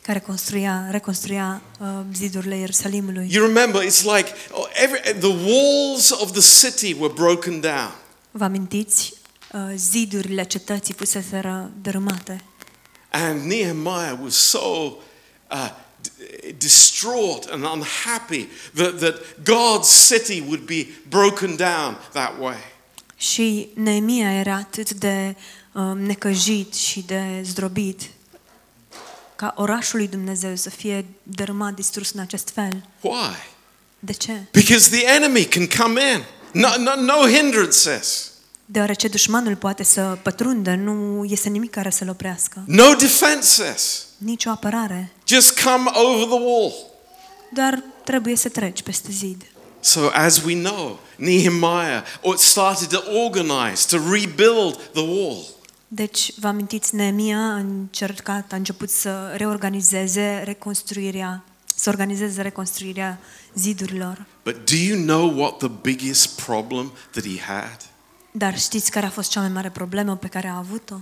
[0.01, 3.27] care construia, reconstruia uh, zidurile Ierusalimului.
[3.31, 7.95] You remember, it's like oh, every, the walls of the city were broken down.
[8.31, 9.13] Vă amintiți?
[9.51, 12.43] Uh, zidurile cetății fuseseră dărâmate.
[13.09, 15.69] And Nehemiah was so uh,
[16.01, 22.75] d- distraught and unhappy that, that God's city would be broken down that way.
[23.17, 25.41] Și Neemia era atât de uh,
[25.83, 28.01] necăjit și de zdrobit
[29.35, 32.83] ca orașul lui Dumnezeu să fie dărâmat, distrus în acest fel.
[33.01, 33.35] Why?
[33.99, 34.31] De ce?
[34.51, 36.23] Because the enemy can come in.
[36.51, 38.31] No, no, no hindrances.
[38.65, 42.63] Deoarece dușmanul poate să pătrundă, nu este nimic care să-l oprească.
[42.65, 44.05] No defenses.
[44.17, 45.11] Nici o apărare.
[45.27, 46.73] Just come over the wall.
[47.53, 49.43] Doar trebuie să treci peste zid.
[49.79, 55.45] So, as we know, Nehemiah or- started to organize, to rebuild the wall.
[55.87, 61.43] Deci, vă amintiți, Neemia a încercat, a început să reorganizeze reconstruirea,
[61.75, 63.19] să organizeze reconstruirea
[63.53, 64.25] zidurilor.
[64.43, 67.77] But do you know what the biggest problem that he had?
[68.31, 70.95] Dar știți care a fost cea mai mare problemă pe care a avut-o?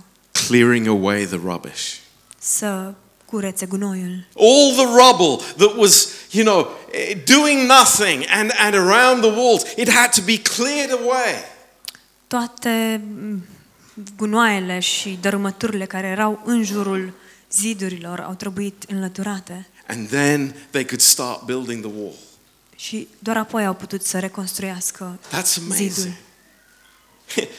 [0.46, 1.94] Clearing away the rubbish.
[2.38, 2.94] Să
[3.24, 4.26] curețe gunoiul.
[4.36, 9.62] All the rubble that was, you know, eh, doing nothing and, and around the walls,
[9.76, 11.44] it had to be cleared away.
[12.26, 13.42] Toate mm,
[14.16, 17.12] gunoaiele și dărâmăturile care erau în jurul
[17.52, 22.14] zidurilor au trebuit înlăturate And then they could start building the wall.
[22.76, 25.72] și doar apoi au putut să reconstruiască That's zidul.
[25.72, 26.14] amazing.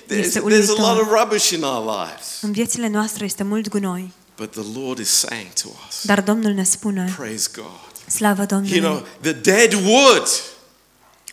[0.07, 0.77] there's, Este there's a uluitor.
[0.79, 2.41] lot of rubbish in our lives.
[2.41, 6.51] În viețile noastre este mult gunoi, But the Lord is saying to us, dar Domnul
[6.53, 7.65] ne spune, praise God.
[8.07, 10.27] slavă You Domnului, know, the dead wood,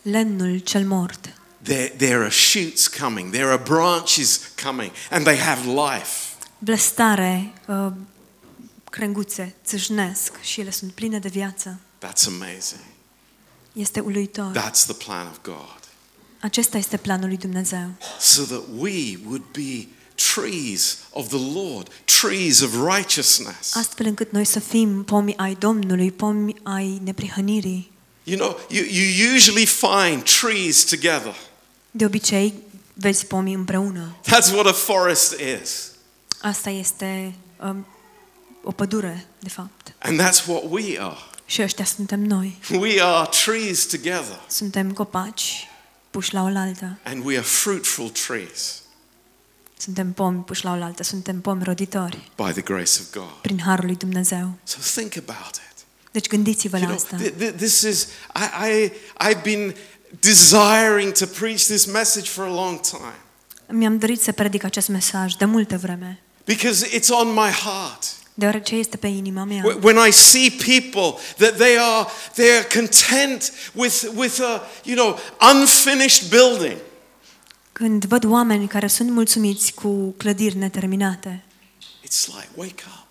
[0.01, 1.33] lemnul cel mort.
[1.65, 6.35] There, there are shoots coming, there are branches coming, and they have life.
[6.59, 7.91] Blăstare, uh,
[8.89, 11.79] crenguțe, țâșnesc și ele sunt pline de viață.
[12.05, 12.81] That's amazing.
[13.73, 14.51] Este uluitor.
[14.51, 15.79] That's the plan of God.
[16.39, 17.89] Acesta este planul lui Dumnezeu.
[18.19, 19.87] so that we would be
[20.33, 21.87] trees of the Lord,
[22.21, 23.75] trees of righteousness.
[23.75, 27.91] Astfel încât noi să fim pomi ai Domnului, pomi ai neprihănirii.
[28.23, 31.35] You know, you, you usually find trees together.
[31.97, 32.53] De obicei,
[32.93, 34.15] vezi pomii împreună.
[34.21, 35.91] That's what a forest is.
[36.41, 37.85] Asta este um,
[38.63, 39.93] o pădure, de fapt.
[39.99, 41.17] And that's what we are.
[41.45, 42.59] Și ăștia suntem noi.
[42.71, 45.67] We are trees together, Suntem copaci
[46.11, 46.97] puși la oaltă.
[47.03, 48.81] and we are fruitful trees
[49.77, 51.03] Suntem pomi puși la oaltă.
[51.03, 53.31] Suntem pomi roditori by the grace of God.
[53.41, 54.51] prin harul lui Dumnezeu.
[54.63, 55.85] So think about it.
[56.11, 57.17] Deci gândiți-vă You la know, asta.
[57.27, 58.91] th- th- this is, I, I,
[59.29, 59.75] I've been
[60.19, 63.13] desiring to preach this message for a long time
[63.67, 68.03] Mi-am dorit să predic acest mesaj de multă vreme, because it's on my heart.
[68.33, 69.61] deoarece este pe inima mea.
[69.63, 74.95] Wh- When I see people that they are they are content with with a you
[74.95, 75.19] know
[75.53, 76.77] unfinished building,
[77.71, 81.43] Când văd oameni care sunt mulțumiți cu clădiri neterminate,
[82.07, 83.07] it's like wake up.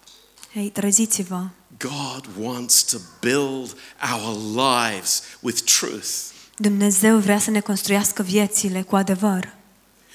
[0.53, 1.45] hei, treziți-vă.
[1.79, 3.77] God wants to build
[4.13, 6.09] our lives with truth.
[6.57, 9.55] Dumnezeu vrea să ne construiască viețile cu adevăr.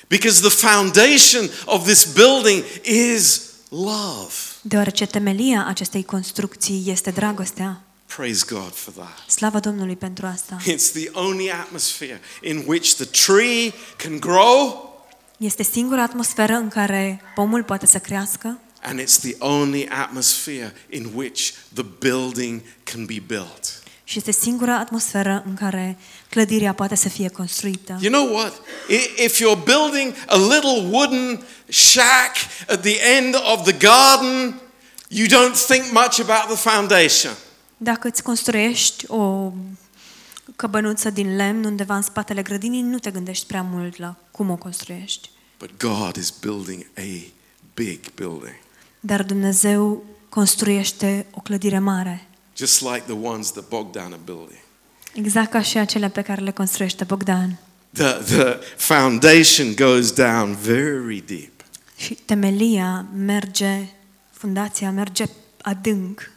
[0.07, 4.33] Because the foundation of this building is love.
[4.61, 7.81] Deoarece temelia acestei construcții este dragostea.
[8.15, 9.29] Praise God for that.
[9.29, 10.57] Slavă Domnului pentru asta.
[10.61, 14.87] It's the only atmosphere in which the tree can grow
[15.37, 21.11] Este singura atmosferă în care pomul poate să crească and it's the only atmosphere in
[21.13, 23.78] which the building can be built.
[24.09, 25.97] Și este singura atmosferă în care
[26.29, 27.97] clădirea poate să fie construită.
[28.01, 28.53] You know what?
[28.89, 32.35] I- If you're building a little wooden shack
[32.69, 34.59] at the end of the garden,
[35.07, 37.31] you don't think much about the foundation.
[37.77, 39.51] Dacă îți construiești o
[40.55, 44.55] căbănuță din lemn undeva în spatele grădinii, nu te gândești prea mult la cum o
[44.55, 45.29] construiești.
[45.59, 47.01] But God is building a
[47.73, 48.55] big building,
[48.99, 52.27] Dar Dumnezeu construiește o clădire mare,
[52.59, 54.59] just like the ones that Bogdan are building.
[55.13, 57.59] exact ca și acelea pe care le construiește Bogdan.
[57.93, 61.51] The, the foundation goes down very deep.
[61.97, 63.87] Și temelia merge,
[64.31, 65.25] fundația merge
[65.61, 66.31] adânc,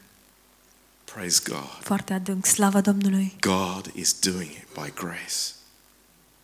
[1.15, 1.79] Praise God.
[1.81, 3.37] foarte adânc, slavă Domnului.
[3.41, 5.37] God is doing it by grace.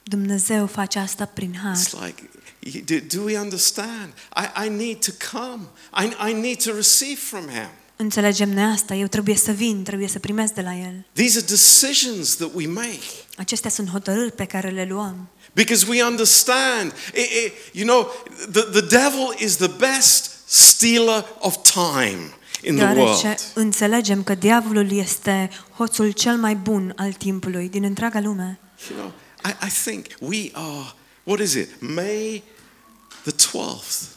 [0.03, 1.77] Dumnezeu face asta prin har.
[1.77, 2.29] It's like,
[2.61, 4.13] you- do, do we understand?
[4.37, 5.63] I, I need to come.
[6.05, 7.69] I, I need to receive from Him.
[8.01, 11.05] Înțelegem noi asta, eu trebuie să vin, trebuie să primesc de la El.
[11.13, 13.01] These are decisions that we make
[13.37, 15.29] Acestea sunt hotărâri pe care le luăm.
[15.55, 16.93] because we understand.
[17.15, 18.11] It, it, you know,
[18.53, 22.19] the, the devil is the best stealer of time
[22.63, 23.39] in the Deoarece world.
[23.55, 28.59] înțelegem că diavolul este hoțul cel mai bun al timpului din întreaga lume.
[28.91, 29.13] You know,
[29.45, 32.43] I, I think we are, what is it, May
[33.23, 34.17] the 12th?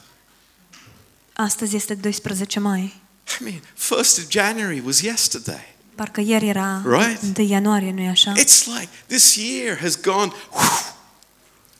[1.33, 3.00] Astăzi este 12 mai.
[3.39, 5.75] I mean, 1st of January was yesterday.
[5.95, 7.21] Parcă ieri era Right.
[7.37, 8.33] 1 ianuarie, nu-i așa?
[8.37, 10.95] It's like this year has gone, whew,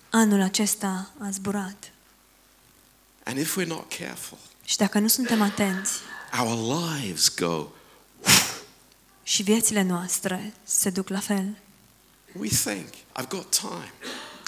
[0.10, 1.92] Anul acesta a zburat.
[3.24, 5.92] and if we're not careful, Și dacă nu suntem atenți
[6.40, 7.68] our lives go,
[9.24, 11.58] și viețile noastre se duc la fel,
[12.34, 13.92] we think, I've got time.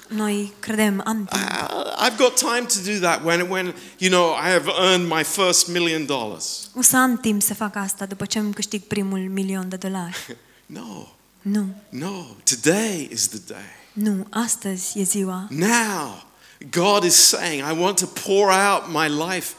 [0.08, 1.42] Noi credem, am I, timp.
[1.50, 5.22] I- I've got time to do that when, when, you know, I have earned my
[5.24, 6.70] first million dollars.
[6.76, 10.16] O să am timp să fac asta după ce îmi câștig primul milion de dolari.
[10.66, 11.06] No,
[11.42, 13.64] Nu, no, today is the day.
[13.92, 15.46] nu, astăzi e ziua.
[15.50, 16.26] Now,
[16.70, 19.52] God is saying, I want to pour out my life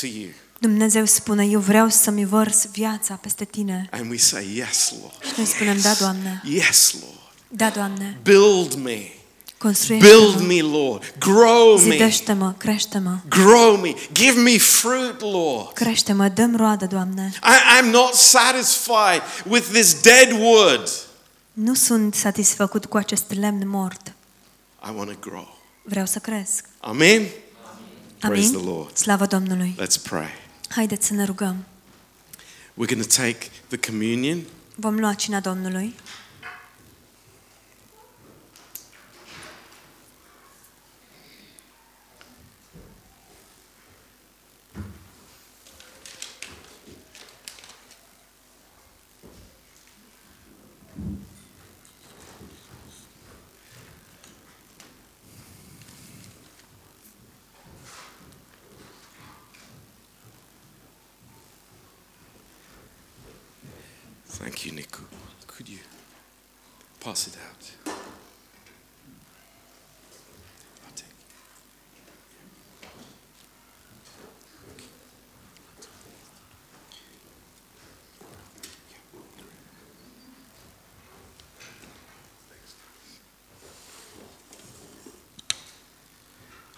[0.00, 0.28] to you.
[0.60, 3.88] Dumnezeu spune, eu vreau să-mi vărs viața peste tine.
[3.90, 5.24] And we say, Yes, Lord.
[5.24, 7.20] Și noi spunem, da, Doamne, Yes, Lord.
[7.48, 9.00] da, Doamne, Build me.
[9.58, 11.14] Build construiește-mă, me, Lord.
[11.18, 11.90] Grow me.
[11.90, 13.94] zidește-mă, crește-mă, Grow me.
[14.12, 15.72] Give me fruit, Lord.
[15.72, 17.32] crește-mă, dăm roadă, Doamne.
[17.42, 20.90] I, I'm not satisfied with this dead wood.
[21.52, 24.12] Nu sunt satisfăcut cu acest lemn mort.
[24.88, 25.58] I want to grow.
[25.82, 26.64] Vreau să cresc.
[26.80, 27.26] Amen.
[28.18, 28.60] Praise Amin?
[28.60, 28.96] the Lord.
[28.96, 29.76] Slavă Domnului.
[29.82, 30.28] Let's pray.
[30.68, 31.64] Haideți să ne rugăm.
[32.72, 34.38] We're going to take the communion.
[34.74, 35.94] Vom lua cina Domnului.
[64.48, 65.02] Thank you, Nico.
[65.46, 65.76] Could you
[67.00, 67.92] pass it out?
[70.86, 71.04] I'll take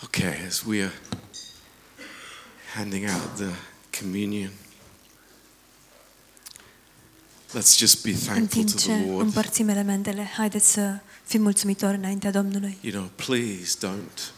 [0.03, 0.93] Okay, as we are
[2.73, 3.55] handing out the
[3.93, 4.51] communion.
[7.59, 9.21] Let's just be În thankful timp to ce the Lord.
[9.25, 12.79] împărțim elementele, haideți să fim mulțumitori înaintea Domnului.
[12.81, 14.33] You know, please don't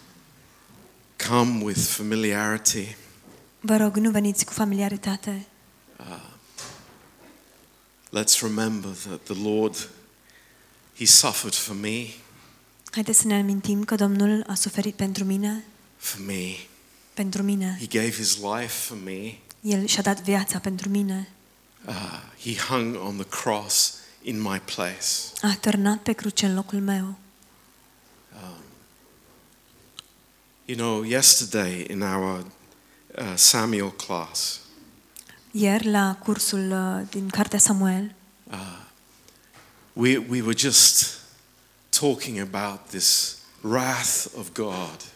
[1.29, 2.97] come with familiarity.
[3.61, 5.47] Vă rog, nu veniți cu familiaritate.
[8.15, 9.89] Let's remember that the Lord,
[10.99, 12.07] He suffered for me,
[12.91, 15.65] Haideți să ne amintim că Domnul a suferit pentru mine,
[15.97, 16.43] for me.
[17.15, 17.77] pentru mine.
[17.81, 19.35] He gave His life for me.
[19.61, 21.29] El și-a dat viața pentru mine.
[21.87, 21.95] Uh,
[22.37, 25.33] he hung on the cross in my place.
[25.43, 27.17] A târnat pe cruce în locul meu.
[30.65, 32.47] You know, yesterday in our
[33.19, 34.61] uh, Samuel class,
[35.51, 38.15] Ieri, la cursul uh, din Cartea Samuel,
[39.93, 41.21] we, we were just
[42.01, 45.13] talking about this wrath of God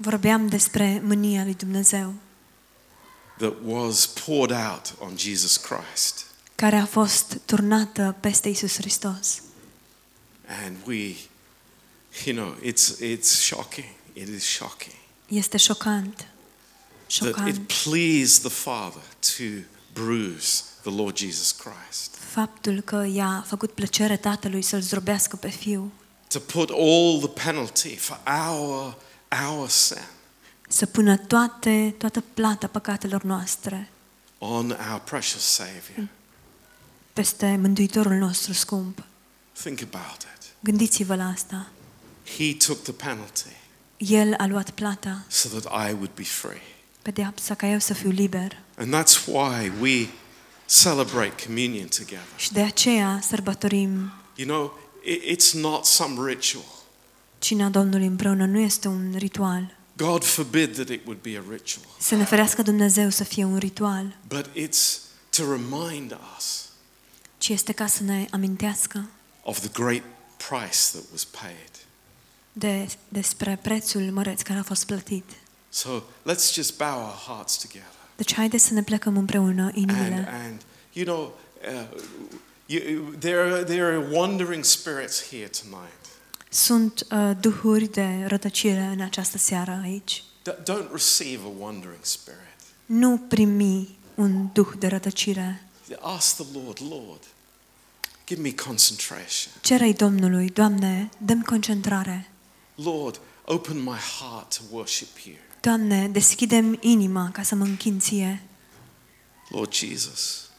[0.00, 2.14] vorbeam despre mânia lui Dumnezeu,
[3.40, 6.24] that was poured out on Jesus Christ.
[6.54, 9.42] care a fost turnată peste Isus Hristos.
[10.64, 11.16] And we,
[12.24, 13.86] you know, it's, it's shocking.
[14.12, 14.94] It is shocking.
[15.28, 16.26] Este șocant.
[17.18, 19.02] That it pleased the Father
[19.36, 22.14] to bruise the Lord Jesus Christ.
[22.32, 25.90] Faptul că i-a făcut plăcere Tatălui să-L zdrobească pe Fiul,
[26.28, 28.96] To put all the penalty for our,
[29.48, 30.06] our sin
[30.72, 33.88] să pună toate, toată plata păcatelor noastre
[34.38, 36.08] on our precious Savior.
[37.12, 39.02] peste Mântuitorul nostru scump.
[39.62, 40.42] Think about it.
[40.60, 41.66] Gândiți-vă la asta.
[42.36, 43.46] He took the penalty
[43.96, 46.62] El a luat plata, so that I would be free.
[47.02, 48.58] pedeapsa ca eu să fiu liber.
[48.76, 50.06] And that's why we
[50.66, 52.26] celebrate communion together.
[52.36, 56.64] Și de aceea sărbătorim You know, i- it's not some ritual.
[57.38, 58.46] cina Domnului împreună.
[58.46, 59.76] Nu este un ritual.
[60.04, 61.84] God forbid that it would be a ritual.
[61.98, 64.98] Să ne ferească Dumnezeu să fie un ritual, But it's
[65.30, 66.68] to remind us
[67.38, 69.08] ci este ca să ne amintească
[69.42, 70.02] of the great
[70.48, 71.70] price that was paid.
[72.52, 75.24] de, despre prețul măreț care a fost plătit.
[75.68, 77.92] So let's just bow our hearts together.
[78.16, 80.28] Deci haideți să ne plecăm împreună And, inimile.
[80.44, 80.60] and
[80.92, 81.38] you know,
[81.68, 82.00] uh,
[82.66, 86.06] you, there, are, there are wandering spirits here tonight.
[86.52, 90.22] Sunt uh, duhuri de rătăcire în această seară aici.
[90.50, 92.38] D- don't receive a wandering spirit.
[92.86, 95.64] Nu primi un duh de rătăcire.
[96.00, 97.22] Ask the Lord, Lord,
[98.26, 99.52] give me concentration.
[99.60, 102.30] Cerei Domnului, Doamne, dă-mi concentrare.
[102.74, 105.36] Lord, open my heart to worship you.
[105.60, 108.42] Doamne, deschidem inima ca să mă închin ție.
[109.48, 110.49] Lord Jesus,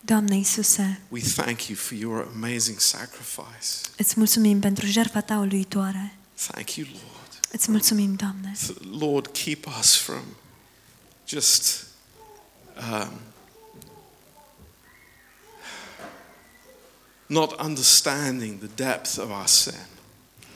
[0.00, 3.88] Doamne Iisuse, we thank you for your amazing sacrifice.
[3.96, 6.16] îți mulțumim pentru jertfa ta uluitoare.
[6.50, 7.40] Thank you, Lord.
[7.52, 8.52] Îți mulțumim, Doamne.
[8.56, 10.22] Th- Lord, keep us from
[11.28, 11.86] just
[12.90, 13.12] um,
[17.26, 19.86] not understanding the depth of our sin.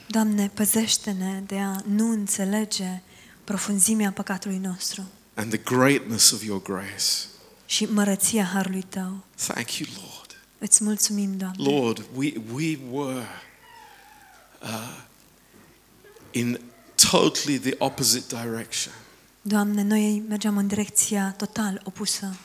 [0.07, 3.01] Doamne, păzește-ne de a nu înțelege
[3.43, 7.27] profunzimea păcatului nostru and the greatness of your grace.
[7.73, 9.23] Și mărăția harului Tău.
[9.35, 10.37] Thank you, Lord.
[10.57, 11.69] Îți mulțumim, Doamne.
[11.71, 13.27] Lord, we, we were
[14.61, 14.99] uh,
[16.31, 16.59] in
[17.11, 18.93] totally the opposite direction.
[19.41, 22.35] Doamne, noi mergeam în direcția total opusă,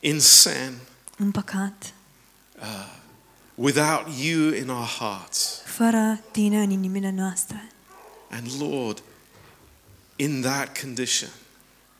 [0.00, 0.72] In sin,
[1.16, 1.92] în păcat,
[3.54, 5.60] without you in our hearts.
[5.64, 7.70] fără Tine în inimile noastre.
[8.30, 9.02] And Lord,
[10.16, 11.30] in that condition,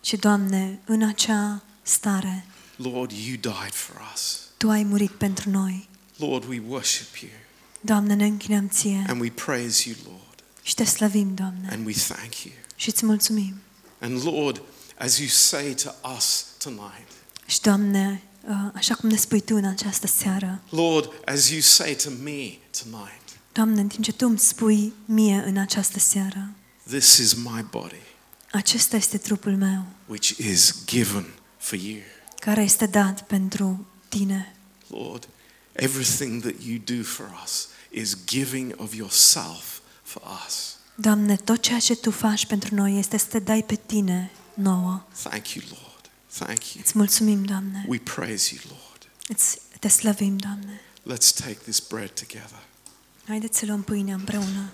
[0.01, 4.40] Și, Doamne, în acea stare, Lord, you died for us.
[4.56, 5.88] Tu ai murit pentru noi.
[6.16, 7.30] Lord, we worship you
[7.80, 11.92] Doamne, ne închinăm Ție and we praise you, Lord, și Te slăvim, Doamne, and we
[11.92, 12.54] thank you.
[12.76, 13.54] și Îți mulțumim.
[14.00, 14.62] And Lord,
[14.98, 17.08] as you say to us tonight,
[17.46, 21.94] Și, Doamne, uh, așa cum ne spui Tu în această seară, Lord, as you say
[22.02, 23.22] to me tonight,
[23.52, 26.50] Doamne, în timp ce Tu îmi spui mie în această seară,
[26.88, 28.00] this is my body,
[28.52, 31.98] acesta este trupul meu, which is given for you.
[32.47, 34.55] Care este dat pentru Tine.
[34.86, 35.28] Lord,
[35.72, 40.76] everything that you do for us is giving of yourself for us.
[40.94, 45.03] Doamne, tot ceea ce Tu faci pentru noi este să Te dai pe Tine nouă.
[45.22, 46.11] Thank you, Lord.
[46.38, 46.82] Thank you.
[46.84, 47.84] Îți mulțumim, Doamne.
[47.88, 49.09] We praise you, Lord.
[49.28, 50.80] Îți, te slăvim, Doamne.
[51.12, 52.62] Let's take this bread together.
[53.26, 54.72] Haideți să luăm pâinea împreună.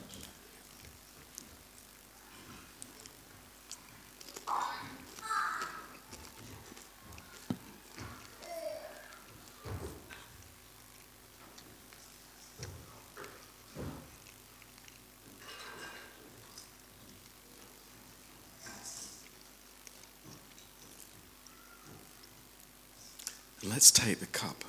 [23.75, 24.65] Let's take the cup.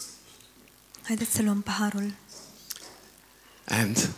[1.03, 2.13] Haideți să luăm paharul.
[3.65, 4.09] And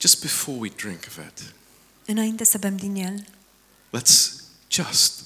[0.00, 1.54] just before we drink of it,
[2.06, 3.26] Înainte să bem din el,
[3.96, 4.32] let's
[4.70, 5.22] just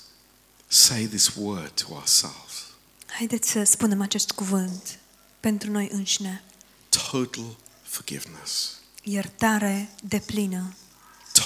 [0.68, 2.62] say this word to ourselves
[3.06, 4.98] haideți să spunem acest cuvânt
[5.40, 6.44] pentru noi înșine.
[6.88, 8.78] total forgiveness.
[9.02, 10.74] Iertare de plină.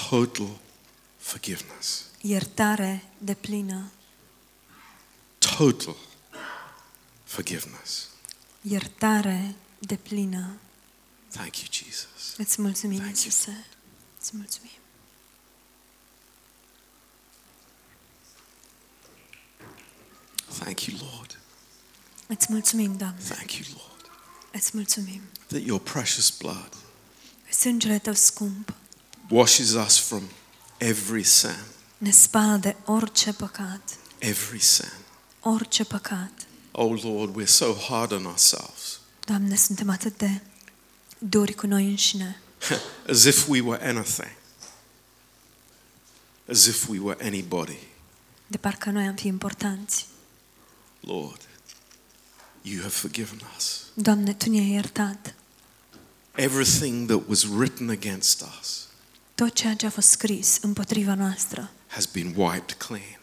[0.09, 0.49] Total
[1.17, 2.03] forgiveness.
[2.21, 3.91] Iertare de plină.
[5.37, 5.95] Total
[7.27, 8.07] forgiveness.
[8.61, 10.57] Iertare de plină.
[11.29, 12.33] Thank you, Jesus.
[12.37, 13.25] Îți mulțumim, Thank you.
[13.25, 13.65] Iisuse.
[14.19, 14.71] Îți mulțumim.
[20.59, 21.39] Thank you, Lord.
[22.27, 23.19] Îți mulțumim, Doamne.
[23.29, 24.11] Thank you, Lord,
[24.51, 25.21] Îți mulțumim.
[25.47, 26.69] that your precious blood
[27.59, 28.73] Sângele Tău scump
[29.29, 30.23] washes us from
[30.77, 31.55] every sin,
[31.97, 33.97] ne spală de orice păcat.
[34.17, 34.91] every sin.
[35.39, 36.31] Orice păcat.
[36.79, 40.41] Oh Lord, we're so hard on ourselves, Doamne, suntem atât de
[41.17, 42.41] duri cu noi înșine.
[43.09, 44.31] as if we were anything,
[46.49, 47.77] as if we were anybody.
[48.47, 50.05] De parcă noi am fi importanți.
[50.99, 51.41] Lord,
[52.61, 53.81] you have forgiven us.
[53.93, 55.33] Doamne, Tu ne-ai iertat.
[56.35, 58.87] Everything that was written against us
[59.35, 63.19] Tot ceea ce a fost scris împotriva noastră has been wiped clean.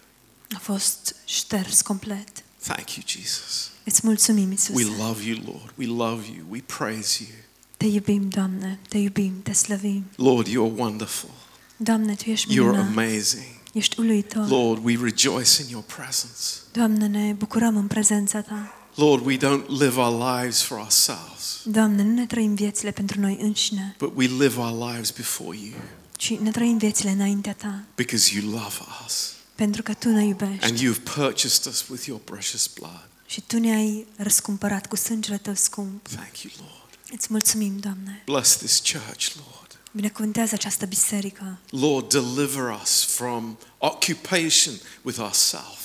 [0.54, 2.33] a fost șters complet.
[2.66, 3.70] Thank you, Jesus.
[3.84, 5.72] Îți mulțumim, We love you, Lord.
[5.76, 6.44] We love you.
[6.48, 7.38] We praise you.
[7.76, 10.04] Te iubim, Doamne, te iubim, te slăvim.
[10.16, 11.30] Lord, you're wonderful.
[11.76, 13.46] Doamne, Tu ești You're minunat, amazing.
[13.72, 14.48] ești uluitor.
[14.48, 16.40] Lord, we rejoice in your presence.
[16.72, 18.72] Doamne, ne bucurăm în prezența Ta.
[18.94, 23.38] Lord, we don't live our lives for ourselves, Doamne, nu ne trăim viețile pentru noi
[23.40, 25.72] înșine, but we live our lives before you
[26.16, 28.74] ci ne trăim viețile înaintea Ta, because you love
[29.06, 33.08] us pentru că Tu ne iubești and you've purchased us with your precious blood.
[33.26, 36.08] și Tu ne-ai răscumpărat cu sângele Tău scump.
[36.08, 36.98] Thank you, Lord.
[37.18, 38.22] Îți mulțumim, Doamne.
[38.26, 39.78] Bless this church, Lord.
[39.92, 41.58] Binecuvântează această biserică.
[41.70, 45.78] Lord, deliver us from occupation with ourselves,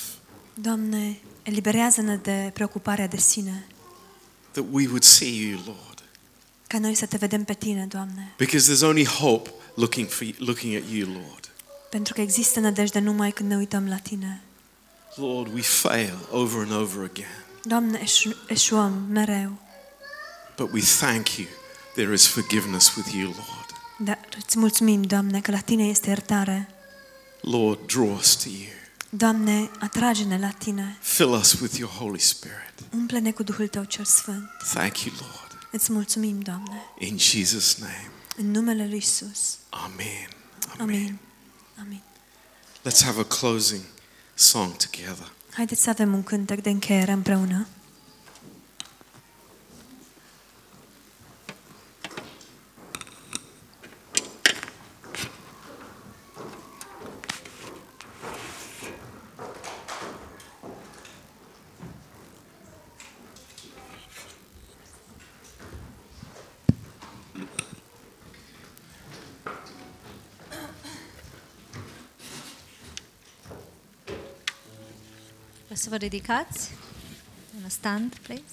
[0.53, 3.67] Doamne, eliberează-ne de preocuparea de sine,
[4.51, 6.03] that we would see you, Lord.
[6.67, 10.75] ca noi să Te vedem pe Tine, Doamne, Because there's only hope looking, for, looking
[10.75, 11.51] at you, Lord.
[11.89, 14.41] Pentru că există nădejde numai când ne uităm la Tine.
[15.15, 19.51] Lord, we fail over and over again, Doamne, eșu- eșuăm mereu,
[20.57, 21.47] but we thank you
[21.95, 23.65] there is forgiveness with you, Lord.
[23.97, 26.69] dar îți mulțumim, Doamne, că la Tine este iertare.
[27.41, 28.67] Lord, draw us to you.
[29.09, 32.73] Doamne, atrage-ne la Tine, Fill us with your Holy Spirit.
[32.93, 34.49] umple-ne cu Duhul Tău cel Sfânt.
[34.73, 35.67] Thank you, Lord.
[35.71, 38.11] Îți mulțumim, Doamne, In Jesus' name.
[38.37, 39.57] în numele Lui Isus.
[39.69, 40.29] Amen.
[40.79, 41.17] Amin.
[41.81, 42.01] Amin.
[42.83, 43.81] Let's have a closing
[44.33, 45.31] song together.
[45.53, 47.67] Haideți să avem un cântec de încheiere împreună.
[75.89, 76.69] Să vă ridicați?
[77.57, 78.43] In a stand, please.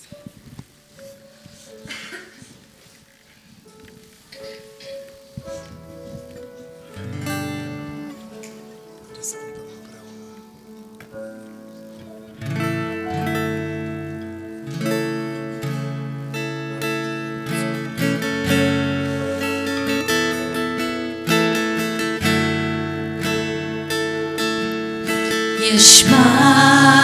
[25.74, 26.95] Ești marele,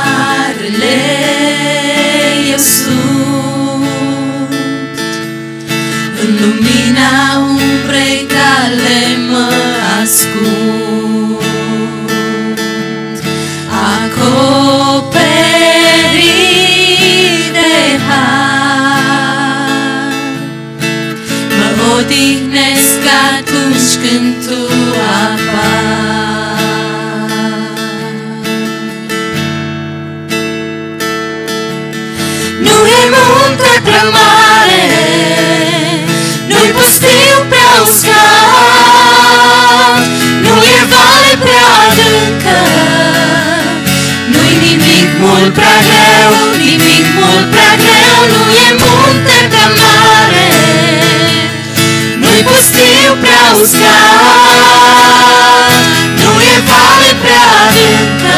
[22.02, 23.02] odihnesc
[23.38, 24.60] atunci când tu
[25.22, 25.82] apari.
[32.62, 34.31] Nu e munte prea
[41.52, 42.58] prea adâncă
[44.32, 46.32] Nu-i nimic mult prea greu
[46.62, 50.48] Nimic mult prea greu Nu e munte prea mare.
[52.20, 54.12] Nu-i pustiu prea uscat
[56.20, 58.36] Nu e vale prea adâncă